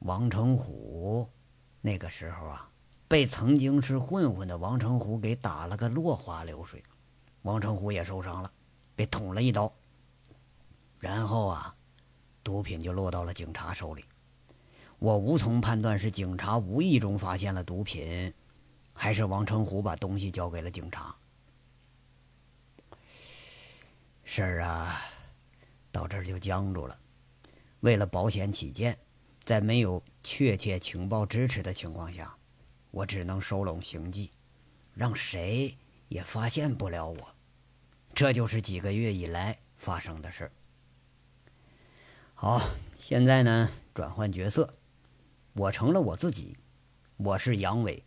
[0.00, 1.28] 王成虎
[1.80, 2.68] 那个时候啊，
[3.08, 6.82] 被曾经是混混的王成虎给打了个落花流水。
[7.42, 8.50] 王成虎也受伤了，
[8.94, 9.72] 被捅了一刀。
[10.98, 11.74] 然后啊，
[12.42, 14.04] 毒品就落到了警察手里。
[14.98, 18.32] 我无从判断是警察无意中发现了毒品，
[18.92, 21.14] 还是王成虎把东西交给了警察。
[24.24, 25.02] 事儿啊，
[25.92, 26.98] 到这儿就僵住了。
[27.80, 28.98] 为了保险起见，
[29.44, 32.34] 在没有确切情报支持的情况下，
[32.90, 34.30] 我只能收拢行迹，
[34.94, 35.76] 让谁
[36.08, 37.34] 也发现不了我。
[38.14, 40.52] 这就是几个月以来发生的事儿。
[42.32, 42.60] 好，
[42.98, 44.74] 现在呢，转换角色，
[45.56, 46.56] 我成了我自己，
[47.16, 48.02] 我是杨伟。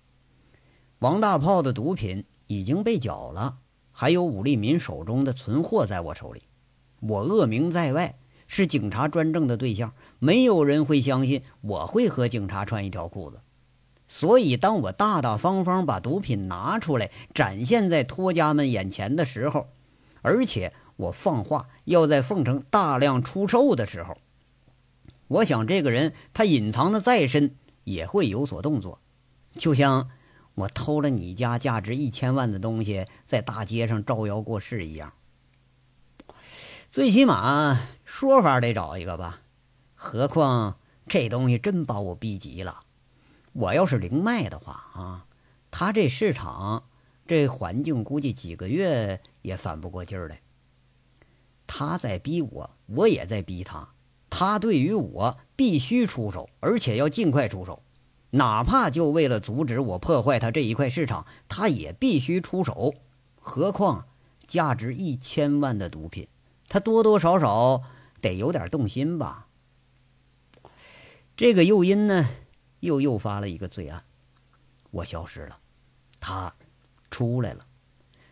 [1.00, 3.60] 王大炮的毒品已经被缴了，
[3.94, 6.44] 还有武立民手中的存货在我手里。
[7.00, 13.40] 我恶名在外，是警察专政的对象，没有人会相信我会和警察穿一条裤子。
[14.10, 19.70] 所以，当我大大方方把毒品拿出来，展现在托家们眼前的时候，
[20.22, 24.18] 而且我放话要在凤城大量出售的时候，
[25.28, 29.02] 我想这个人他隐藏的再深也会有所动作，
[29.54, 30.10] 就像
[30.56, 35.14] 我偷了你家价值一千万的东西，在大街上招摇过市一样。
[36.90, 39.42] 最起码说法得找一个吧。
[39.94, 42.84] 何况这东西真把我逼急了。
[43.52, 45.26] 我要是零卖的话啊，
[45.70, 46.88] 他这市场
[47.26, 50.42] 这环境，估计几个月也反不过劲儿来。
[51.66, 53.90] 他在逼我，我也在逼他。
[54.30, 57.82] 他对于我必须出手，而且要尽快出手，
[58.32, 62.94] 哪怕就为了阻止我破坏他这一块市场，他也必须出手。
[63.40, 64.08] 何况
[64.46, 66.28] 价值一千万的毒品，
[66.68, 67.82] 他多多少少
[68.22, 69.48] 得有点动心吧。
[71.36, 72.28] 这个诱因呢，
[72.82, 74.04] 又诱发了一个罪案，
[74.92, 75.60] 我消失了，
[76.20, 76.54] 他
[77.10, 77.66] 出来了，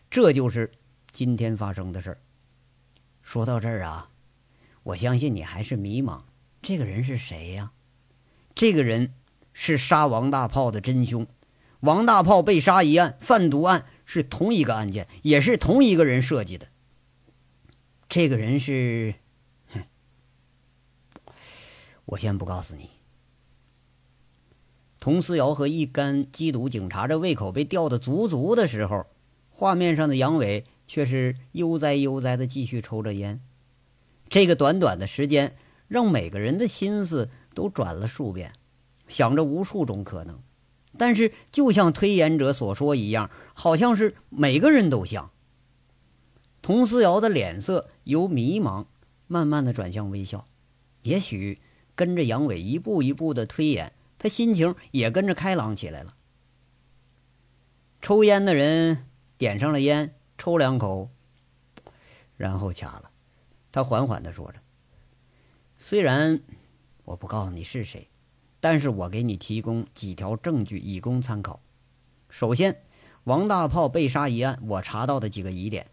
[0.10, 0.72] 这就是
[1.12, 2.20] 今天发生的事儿。
[3.22, 4.10] 说到这儿啊，
[4.86, 6.22] 我相信你还是迷茫。
[6.62, 7.72] 这个人是谁呀？
[8.56, 9.14] 这个人
[9.54, 11.28] 是杀王大炮的真凶。
[11.82, 16.68] 王大炮被杀一案，贩毒案是同一个案件，也是同一个人设计的。
[18.10, 19.16] 这个人是……
[19.72, 19.84] 哼，
[22.06, 22.90] 我先不告诉你。
[25.00, 29.06] 佟思瑶和一干缉毒警察这胃口被吊得足足的时候，
[29.50, 30.66] 画面上的杨伟。
[30.88, 33.42] 却是悠哉悠哉的继续抽着烟。
[34.30, 35.56] 这个短短的时间，
[35.88, 38.54] 让每个人的心思都转了数遍，
[39.08, 40.42] 想着无数种可能。
[40.98, 45.32] 但是，就像推演者所说一样，好像是每个人都像。
[46.62, 48.86] 佟思瑶的脸色由迷茫
[49.28, 50.48] 慢慢的转向微笑。
[51.02, 51.62] 也许
[51.96, 56.16] 跟着杨伟一步一步的推演，他心情也跟着开朗起来了。
[58.02, 59.06] 抽烟的人
[59.38, 60.16] 点上了烟。
[60.38, 61.10] 抽两口，
[62.36, 63.10] 然后掐了。
[63.76, 64.60] 他缓缓的说着
[65.78, 66.40] ：“虽然
[67.04, 68.08] 我不告诉你是谁，
[68.62, 71.60] 但是我给你提供几条证据以供参考。
[72.30, 72.84] 首先，
[73.26, 75.88] 王大炮被杀一案，我查到的几个疑点：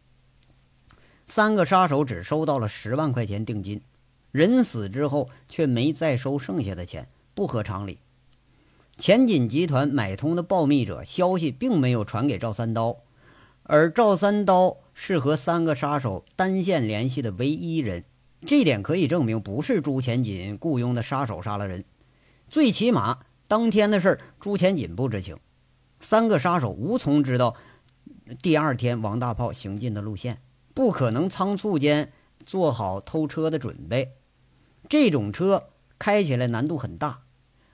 [1.27, 3.83] 三个杀手只收到了十万块钱定金，
[4.31, 7.99] 人死之后却没再收剩下的钱，不合常理。
[8.97, 12.99] 钱锦集团买通的报密者消息并没有传给赵三刀。”
[13.64, 18.05] 而赵三刀是和三个杀手单线联系的唯一人，
[18.44, 21.85] 这点可以证明不是朱前锦雇佣的杀手杀了人。
[22.48, 25.38] 最起码当天的事儿，朱前锦不知情，
[26.01, 27.57] 三个杀手无从知道
[28.42, 30.42] 第二天王大炮行进的路线，
[30.75, 32.12] 不可能仓促间
[32.44, 34.12] 做好偷车的准备。
[34.88, 37.22] 这种车开起来难度很大，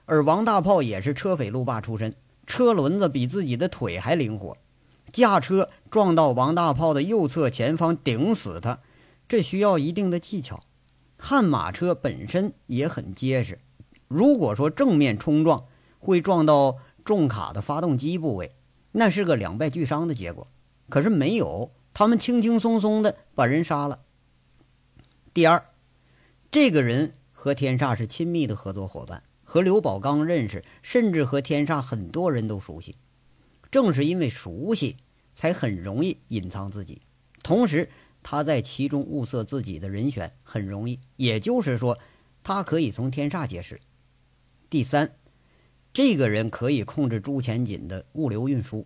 [0.05, 4.55] 而王大炮也是车匪路霸出身，车轮子比自己的腿还灵活。
[5.11, 8.79] 驾车撞到王大炮的右侧前方，顶死他，
[9.27, 10.63] 这需要一定的技巧。
[11.17, 13.59] 悍马车本身也很结实，
[14.07, 15.65] 如果说正面冲撞
[15.99, 18.51] 会撞到重卡的发动机部位，
[18.93, 20.47] 那是个两败俱伤的结果。
[20.87, 23.99] 可是没有，他们轻轻松松的把人杀了。
[25.33, 25.65] 第二，
[26.49, 32.95] 这个人和天煞是亲密的合作伙伴，和刘宝刚认识，甚至和天煞很多人都熟悉。
[33.71, 34.97] 正是因为熟悉，
[35.35, 37.01] 才很容易隐藏自己。
[37.43, 37.89] 同时，
[38.21, 41.97] 他在其中物色自己的人选很容易，也就是说，
[42.43, 43.79] 他可以从天煞解释。
[44.69, 45.15] 第三，
[45.93, 48.85] 这个人可以控制朱前锦的物流运输，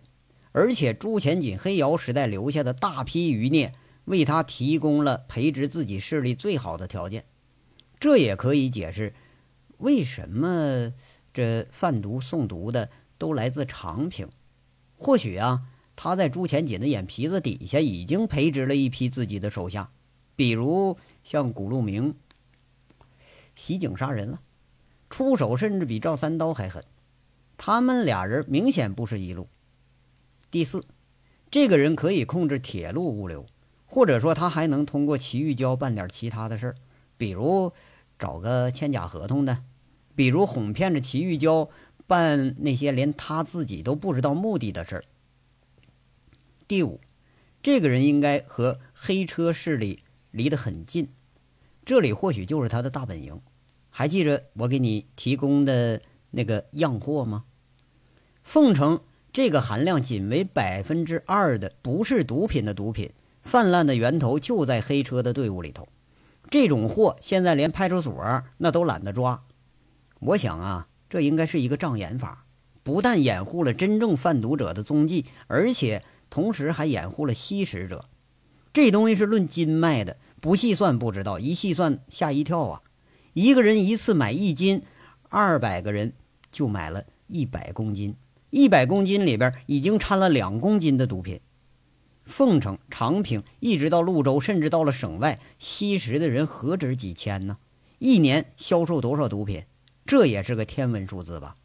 [0.52, 3.72] 而且朱前锦黑窑时代留下的大批余孽，
[4.04, 7.24] 为他提供了培植自己势力最好的条件。
[7.98, 9.14] 这也可以解释
[9.78, 10.92] 为什么
[11.32, 14.28] 这贩毒送毒的都来自长平。
[14.96, 15.62] 或许啊，
[15.96, 19.90] 他在朱钱锦的眼皮子底下已经培植了一批自己的手下，
[20.34, 22.14] 比如像古路明，
[23.54, 24.40] 袭警杀人了，
[25.10, 26.84] 出手甚至比赵三刀还狠。
[27.56, 29.48] 他们俩人明显不是一路。
[30.50, 30.84] 第四，
[31.50, 33.46] 这个人可以控制铁路物流，
[33.86, 36.76] 或者说他还能通过齐玉娇办点其他的事儿，
[37.16, 37.72] 比如
[38.18, 39.62] 找个签假合同的，
[40.16, 41.68] 比如哄骗着齐玉娇。
[42.06, 45.04] 办那些连他自己都不知道目的的事儿。
[46.68, 47.00] 第五，
[47.62, 51.08] 这个人应该和黑车势力离得很近，
[51.84, 53.40] 这里或许就是他的大本营。
[53.90, 57.44] 还记着我给你提供的那个样货吗？
[58.42, 59.00] 凤城
[59.32, 65.88] 这个含量仅为百分之二的不是毒品的毒品，泛滥的源头就在黑车的队伍里头。
[66.50, 69.44] 这种货现在连派出所那都懒得抓。
[70.20, 70.88] 我想啊。
[71.14, 72.44] 这应该是一个障眼法，
[72.82, 78.06] 不但掩护了真正贩毒者的踪迹，而且同时还掩护了吸食者。
[78.72, 82.82] 这东西是论斤卖的，不细算不知道，一细算吓一跳啊！
[83.32, 84.82] 一个人一次买一斤，
[85.28, 86.14] 二百个人
[86.50, 88.16] 就买了一百公斤，
[88.50, 91.40] 一百公斤里边已经掺了两公斤的毒品。
[92.24, 97.58] 凤城、长平，一直到潞州，甚至到了省外，吸食的人何止几千呢？
[98.00, 99.62] 一年销售多少毒品？
[100.06, 101.56] 这也是个天文数字吧？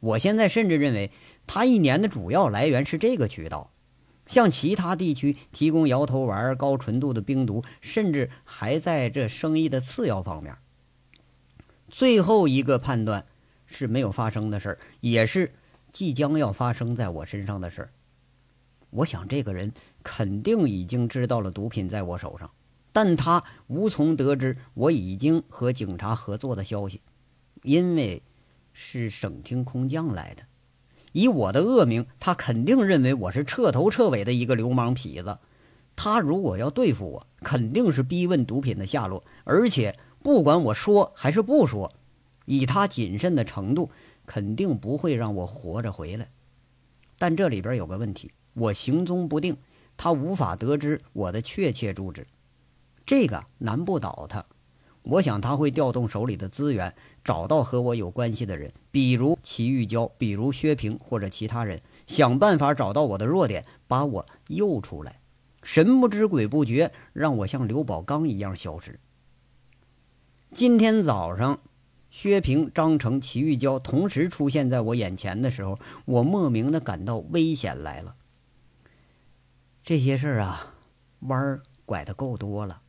[0.00, 1.10] 我现在甚至认为，
[1.46, 3.70] 他一年的主要来源是这个渠道。
[4.26, 10.56] 向其他地区提供摇头丸、高纯度的冰毒，甚至还在这生意的次要方面。
[11.88, 13.26] 最后一个判断
[13.66, 15.52] 是没有发生的事儿，也是
[15.90, 17.90] 即将要发生在我身上的事儿。
[18.90, 19.72] 我想，这个人
[20.04, 22.48] 肯定已经知道了毒品在我手上，
[22.92, 27.00] 但他无从得知我已经和警察合作的消息，
[27.62, 28.22] 因为
[28.72, 30.42] 是省厅空降来的。
[31.12, 35.38] 以我的恶名，他肯定认为我是彻头彻尾的一个流氓痞子。
[35.96, 41.92] 他如果要对付我，肯定是逼问毒品的下落，而且不管我说还是不说，
[42.46, 43.90] 以他谨慎的程度，
[44.24, 46.30] 肯定不会让我活着回来。
[47.18, 48.30] 但这里边有个问题。
[48.54, 49.56] 我行踪不定，
[49.96, 52.26] 他无法得知我的确切住址，
[53.06, 54.44] 这个难不倒他。
[55.02, 56.94] 我想他会调动手里的资源，
[57.24, 65.20] 找到和我有关系的人，比如齐玉娇，比如薛平或者其他人，想办法找到我的弱点，把我诱出来，
[65.62, 69.00] 神不知鬼不觉，让我像刘宝刚一样消失。
[70.52, 71.60] 今天早上，
[72.10, 78.16] 薛平、张成、齐玉娇同时出现在我眼前的时候，我莫名的感到危险来了。
[79.82, 80.74] 这些事儿啊，
[81.20, 82.82] 弯儿拐的够多了，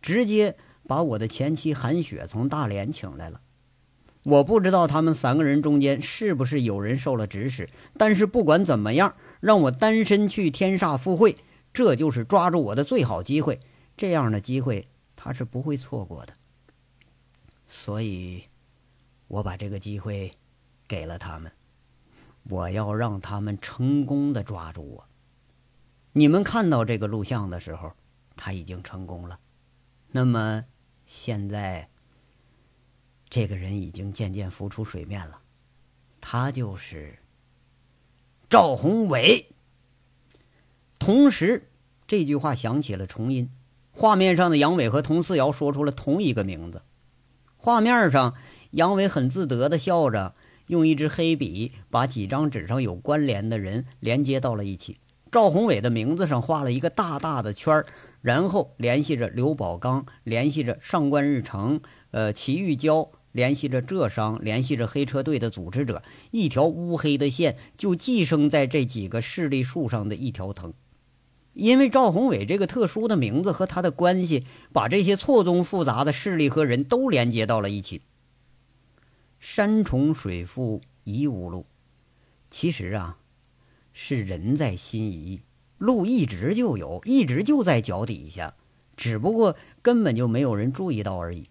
[0.00, 0.56] 直接
[0.90, 3.40] 把我的前妻韩雪从大连请来了。
[4.24, 11.36] 我不知道他们三个人中间是不是有人受了指使，但是不管怎么样，让我单身去天煞赴会，
[11.72, 13.60] 这就是抓住我的最好机会。
[13.96, 16.32] 这样的机会他是不会错过的，
[17.68, 18.46] 所以，
[19.28, 20.32] 我把这个机会
[20.88, 21.52] 给了他们，
[22.48, 25.04] 我要让他们成功的抓住我。
[26.14, 27.92] 你们看到这个录像的时候，
[28.34, 29.38] 他已经成功了。
[30.12, 30.64] 那么
[31.12, 31.88] 现在，
[33.28, 35.40] 这个人已经渐渐浮出水面了。
[36.20, 37.18] 他就是
[38.48, 39.48] 赵宏伟。
[41.00, 41.68] 同时，
[42.06, 43.50] 这句话响起了重音，
[43.90, 46.82] 画面上的杨伟和佟思瑶说出了同一个名字。
[47.56, 48.36] 画面上，
[48.70, 50.36] 杨伟很自得的笑着，
[50.68, 54.98] 用一支黑笔把几张纸上有关联的人连接到了一起。
[55.32, 57.86] 赵宏伟的名字上画了一个大大的圈儿，
[58.20, 70.74] 然后联系着刘宝刚，联系着上官日成，呃，齐玉娇，联系着浙商，联系着黑车队的组织者，一条乌黑的线就寄生在这几个势力树上的一条藤。
[71.54, 78.02] 因为赵宏伟这个特殊的名字和他的关系，把这些错综复杂的势力和人都连接到了一起。
[79.38, 81.66] 山重水复疑无路，
[82.50, 83.16] 其实啊。
[83.92, 85.40] 是人在心疑，
[85.80, 88.52] 路一直就有，一直就在脚底下，
[88.98, 91.48] 只不过根本就没有人注意到而已。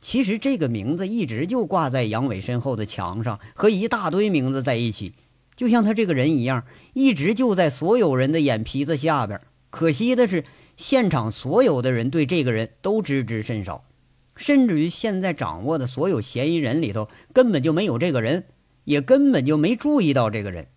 [0.00, 5.14] 其实这个名字一直就挂在杨伟身后的墙上，和一大堆名字在一起，
[5.56, 9.40] 就像他这个人一样，一直就在所有人的眼皮子下边。
[9.70, 10.44] 可惜的是，
[10.76, 13.84] 现场所有的人对这个人都知之甚少，
[14.36, 18.44] 甚至于现在掌握的所有嫌疑人里头，根本就没有这个人，
[18.84, 20.68] 也根本就没注意到这个人。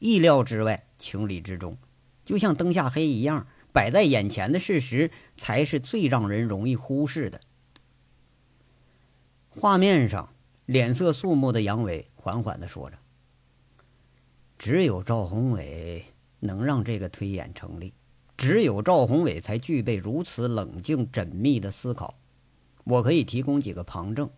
[0.00, 1.76] 意料之外，情理之中，
[2.24, 7.40] 就像灯下黑一样，摆在眼前的事实才是最让人容易忽视的。
[9.48, 10.32] 画面上，
[10.66, 12.98] 脸色肃穆的杨伟缓缓地说着
[14.56, 16.04] ：“只有赵宏伟
[16.38, 17.92] 能让这个推演成立，
[18.36, 22.18] 只有赵宏伟才具备如此冷静缜密的思考。
[22.84, 24.30] 我可以提供几个旁证，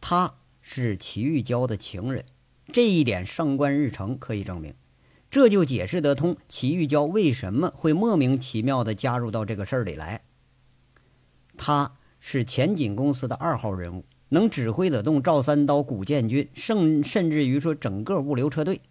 [0.00, 2.24] 他是齐玉娇的情人。”
[2.72, 4.72] 这一点上官日成可以证明，
[5.32, 10.24] 这就解释得通齐玉娇为什么会莫名其妙地加入到这个事儿里来。
[11.56, 18.82] 他是前锦公司的二号人物，能指挥得动赵三刀、古建军，甚甚至于说整个物流车队。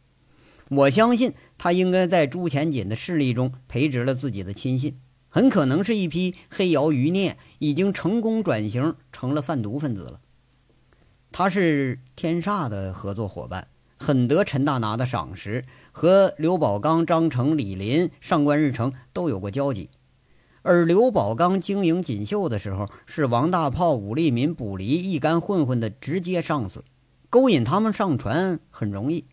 [0.70, 4.98] 我相信他应该在朱前锦的势力中培植了自己的亲信，
[5.30, 10.20] 很可能是一批黑窑余孽，已经成功转型成了贩毒分子了。
[11.32, 13.68] 他是天煞的合作伙伴，
[14.00, 19.90] 很得陈大拿的赏识，和刘宝刚、张成、李林、上官日成都有过交集。
[20.64, 26.86] 而刘宝刚经营锦绣的时候，是王大炮、武立民、卜离一干混混的直接上司，
[27.30, 29.26] 勾引他们上船很容易。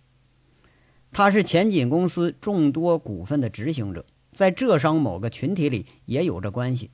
[1.12, 6.90] 他是前锦公司众多股份的执行者，在浙商某个群体里也有着关系。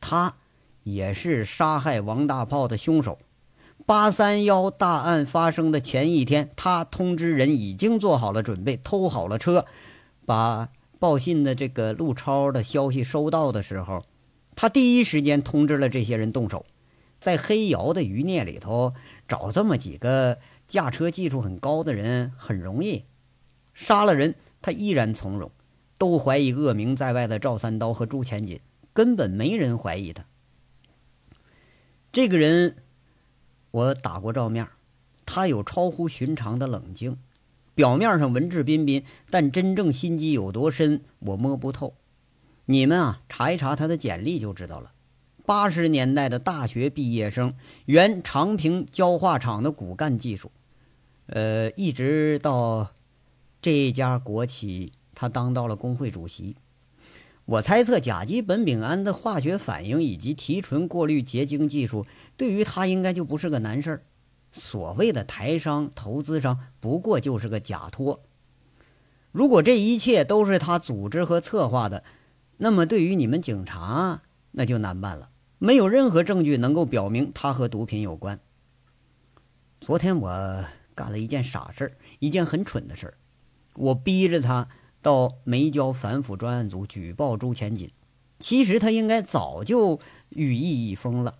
[0.00, 0.36] 他
[0.82, 3.18] 也是杀害王大炮的凶手。
[3.86, 9.66] 八三幺大案发生的前一天，他通知人已经做好了准备，偷好了车。
[10.24, 14.06] 把报信的这个陆超的消息收到的时候，
[14.56, 16.64] 他第一时间通知了这些人动手。
[17.20, 18.94] 在黑窑的余孽里头
[19.28, 23.04] 找这么几个驾车技术很高的人很容易，
[23.74, 25.50] 杀了人他依然从容。
[25.98, 28.60] 都怀疑恶名在外的赵三刀和朱钱锦，
[28.94, 30.24] 根本没人怀疑他。
[32.10, 32.78] 这个人。
[33.74, 34.68] 我打过照面，
[35.26, 37.18] 他有超乎寻常的冷静，
[37.74, 41.96] 表面上文质彬彬，但真正心机有多深，我摸不透。
[42.66, 44.92] 你们啊，查一查他的简历就知道了。
[45.44, 47.56] 八十年代的大学毕业生，
[47.86, 50.52] 原长平焦化厂的骨干技术，
[51.26, 52.92] 呃，一直到
[53.60, 56.54] 这家国企，他当到了工会主席。
[57.46, 62.06] 我猜测甲基苯丙胺的化学反应以及提纯过滤结晶技术，
[62.38, 64.02] 对于他应该就不是个难事儿。
[64.50, 68.22] 所谓的台商、投资商，不过就是个假托。
[69.30, 72.02] 如果这一切都是他组织和策划的，
[72.56, 74.22] 那么对于你们警察，
[74.52, 75.28] 那就难办了。
[75.58, 78.40] 没有任何证据能够表明他和毒品有关。
[79.80, 80.64] 昨天我
[80.94, 83.14] 干了一件傻事儿，一件很蠢的事儿，
[83.74, 84.68] 我逼着他。
[85.04, 87.92] 到梅焦反腐专案组举报朱前锦，
[88.38, 90.00] 其实他应该早就
[90.30, 91.34] 羽翼已丰了，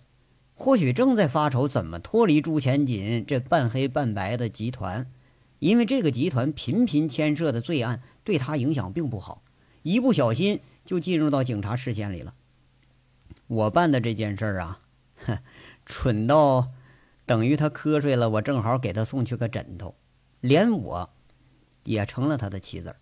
[0.53, 5.11] 或许正在发愁怎么脱离朱前锦这半黑半白的集团，
[5.57, 9.41] 因为这个集团频频牵涉的罪案对他影响并不好，
[9.81, 12.35] 一不小心就进入到警察视线里了。
[13.47, 14.81] 我办的这件事儿啊，
[15.25, 15.39] 哼，
[15.87, 16.67] 蠢到
[17.25, 19.95] 等于他瞌睡了，我正好给他送去个枕头，
[20.41, 21.09] 连我
[21.83, 22.97] 也成了他的棋子儿。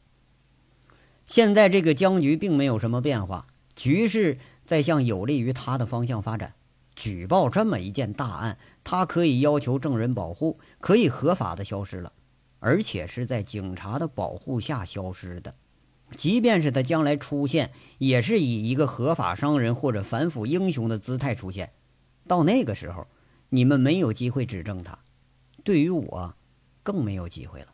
[1.25, 6.53] 现在这个僵局并没有什么变化，局势在向有利于他的方向发展。
[6.95, 12.13] 举报这么一件大案，他可以要求证人保护，可以合法的消失了，
[12.59, 15.55] 而且是在警察的保护下消失的。
[16.15, 21.71] 即便是他将来出现，也是以一个合法商人或者反腐英雄的姿态出现。
[22.27, 23.07] 到那个时候，
[23.49, 24.99] 你们没有机会指证他，
[25.63, 26.35] 对于我，
[26.83, 27.72] 更没有机会了。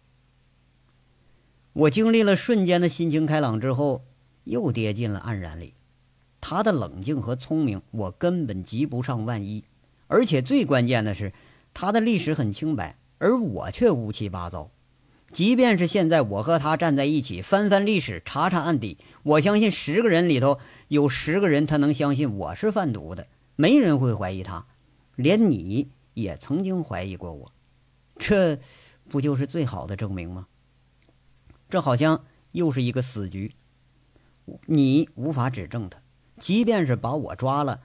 [1.79, 4.03] 我经历了瞬间的心情开朗之后，
[4.43, 5.75] 又跌进了黯然里。
[6.41, 9.63] 他的冷静和聪明，我根本及不上万一。
[10.07, 11.31] 而且最关键的是，
[11.73, 14.71] 他的历史很清白，而我却乌七八糟。
[15.31, 20.59] 即便是现在我和他站在一起，翻翻历史，查查案底，我相信十个人里头
[20.89, 24.65] 有十个人他能相信我是贩毒的，没人会怀疑他。
[25.15, 27.53] 连你也曾经怀疑过我，
[28.17, 28.59] 这
[29.07, 30.47] 不就是最好的证明吗？
[31.69, 33.53] 这好像又是一个死局，
[34.65, 36.01] 你无法指证他，
[36.39, 37.81] 即便是把我抓了，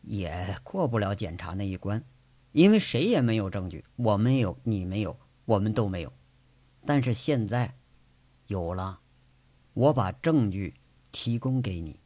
[0.00, 2.02] 也过不了检查那一关，
[2.52, 6.10] 因为谁也没有证据，我没有，你没有，我们都没有。
[6.86, 7.74] 但是现在
[8.46, 9.00] 有了，
[9.74, 10.74] 我把证据
[11.12, 12.00] 提供给你，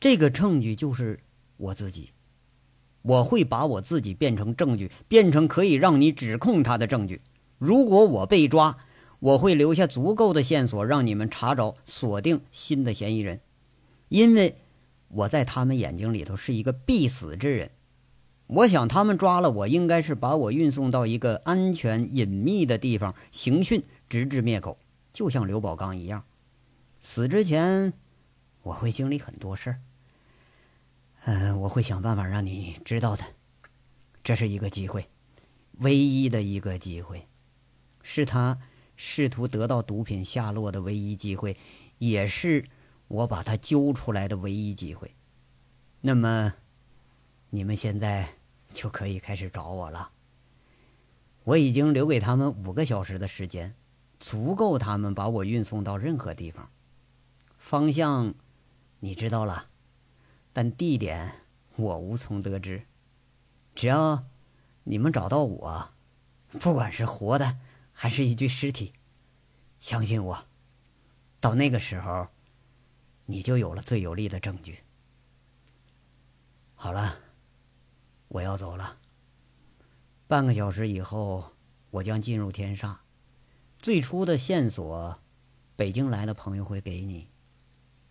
[0.00, 1.20] 这个证据就是
[1.58, 2.12] 我自己，
[3.02, 7.20] 我会把我自己变成证据，变成可以让你指控他的证据。
[7.58, 8.78] 如果我被抓，
[9.20, 13.40] 我会留下足够的线索，让你们查找、锁定新的嫌疑人，
[14.08, 14.56] 因为
[15.08, 17.72] 我在他们眼睛里头是一个必死之人。
[18.46, 24.78] 我想他们抓了我，应该是把我运送到一个安全隐秘的地方刑讯，直至灭口，
[25.12, 26.24] 就像刘宝刚一样。
[27.00, 27.92] 死之前，
[28.62, 29.80] 我会经历很多事儿。
[31.24, 33.24] 嗯，我会想办法让你知道的。
[34.22, 35.08] 这是一个机会，
[35.80, 37.26] 唯一的一个机会，
[38.02, 38.58] 是他。
[39.00, 41.56] 试图得到毒品下落的唯一机会，
[41.98, 42.64] 也是
[43.06, 45.14] 我把他揪出来的唯一机会。
[46.00, 46.54] 那么，
[47.50, 48.34] 你们现在
[48.72, 50.10] 就可以开始找我了。
[51.44, 53.76] 我已经留给他们五个小时的时间，
[54.18, 56.68] 足够他们把我运送到任何地方。
[57.56, 58.34] 方向
[58.98, 59.68] 你知道了，
[60.52, 61.34] 但地点
[61.76, 62.82] 我无从得知。
[63.76, 64.24] 只要
[64.82, 65.90] 你们找到我，
[66.58, 67.58] 不管是活的。
[68.00, 68.92] 还是一具尸体，
[69.80, 70.46] 相信我，
[71.40, 72.28] 到那个时候，
[73.26, 74.84] 你就有了最有力的证据。
[76.76, 77.20] 好了，
[78.28, 79.00] 我要走了。
[80.28, 81.56] 半个小时以后，
[81.90, 82.98] 我将进入天煞。
[83.80, 85.18] 最初的线索，
[85.74, 87.26] 北京来的朋友会给你。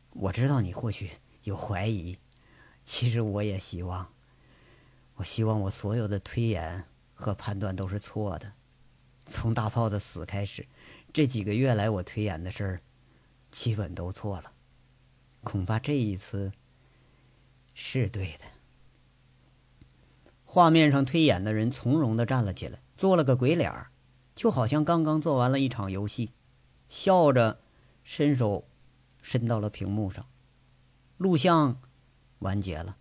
[0.10, 1.12] 我知道你或许
[1.44, 2.18] 有怀疑，
[2.84, 4.12] 其实我也希望，
[5.16, 6.84] 我希望我所有的推演
[7.14, 8.52] 和判断都是错的。
[9.30, 10.68] 从大炮的死开始，
[11.14, 12.82] 这几个月来我推演的事儿，
[13.52, 14.52] 基本都错了。
[15.44, 16.52] 恐怕这一次
[17.74, 18.46] 是对的。
[20.44, 23.92] 画面上推演的人从容地站了起来，做了个鬼脸儿，
[24.34, 26.32] 就好像刚刚做完了一场游戏，
[26.88, 27.60] 笑着
[28.04, 28.68] 伸手
[29.22, 30.26] 伸到了屏幕上。
[31.18, 31.82] 录像
[32.40, 32.98] 完结了，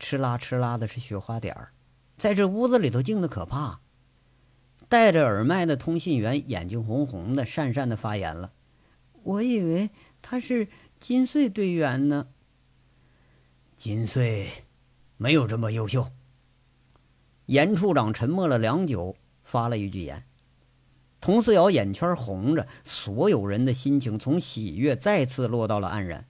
[0.00, 1.72] 哧啦哧啦的是雪花点儿，
[2.18, 3.80] 在这屋子里头静的可怕。
[4.88, 8.52] 戴着耳麦的通信员眼睛红红的，讪讪的发言了
[9.24, 9.90] ：“我以为
[10.22, 10.68] 他是
[11.00, 12.28] 金穗队员呢。”
[13.76, 14.48] 金穗
[15.16, 16.12] 没有这么优秀。
[17.46, 20.24] 严处长沉默了良久，发了一句言。
[21.20, 26.26] 佟思瑶眼圈红着，所有人的心情从喜悦再次落到了黯然。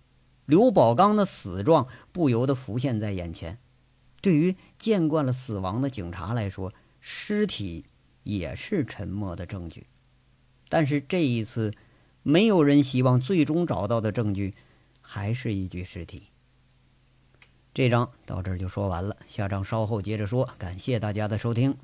[0.46, 3.58] 刘宝刚的死状不由得浮现在眼前。
[4.22, 7.84] 对于见惯了死亡的警察来说，尸体。
[8.26, 9.86] 也是沉默的证据，
[10.68, 11.72] 但是这一次，
[12.24, 14.52] 没有人希望最终找到的证据
[15.00, 16.24] 还是一具尸体。
[17.72, 20.50] 这章到这儿就说完了，下章稍后接着说。
[20.58, 21.76] 感谢大家的收听。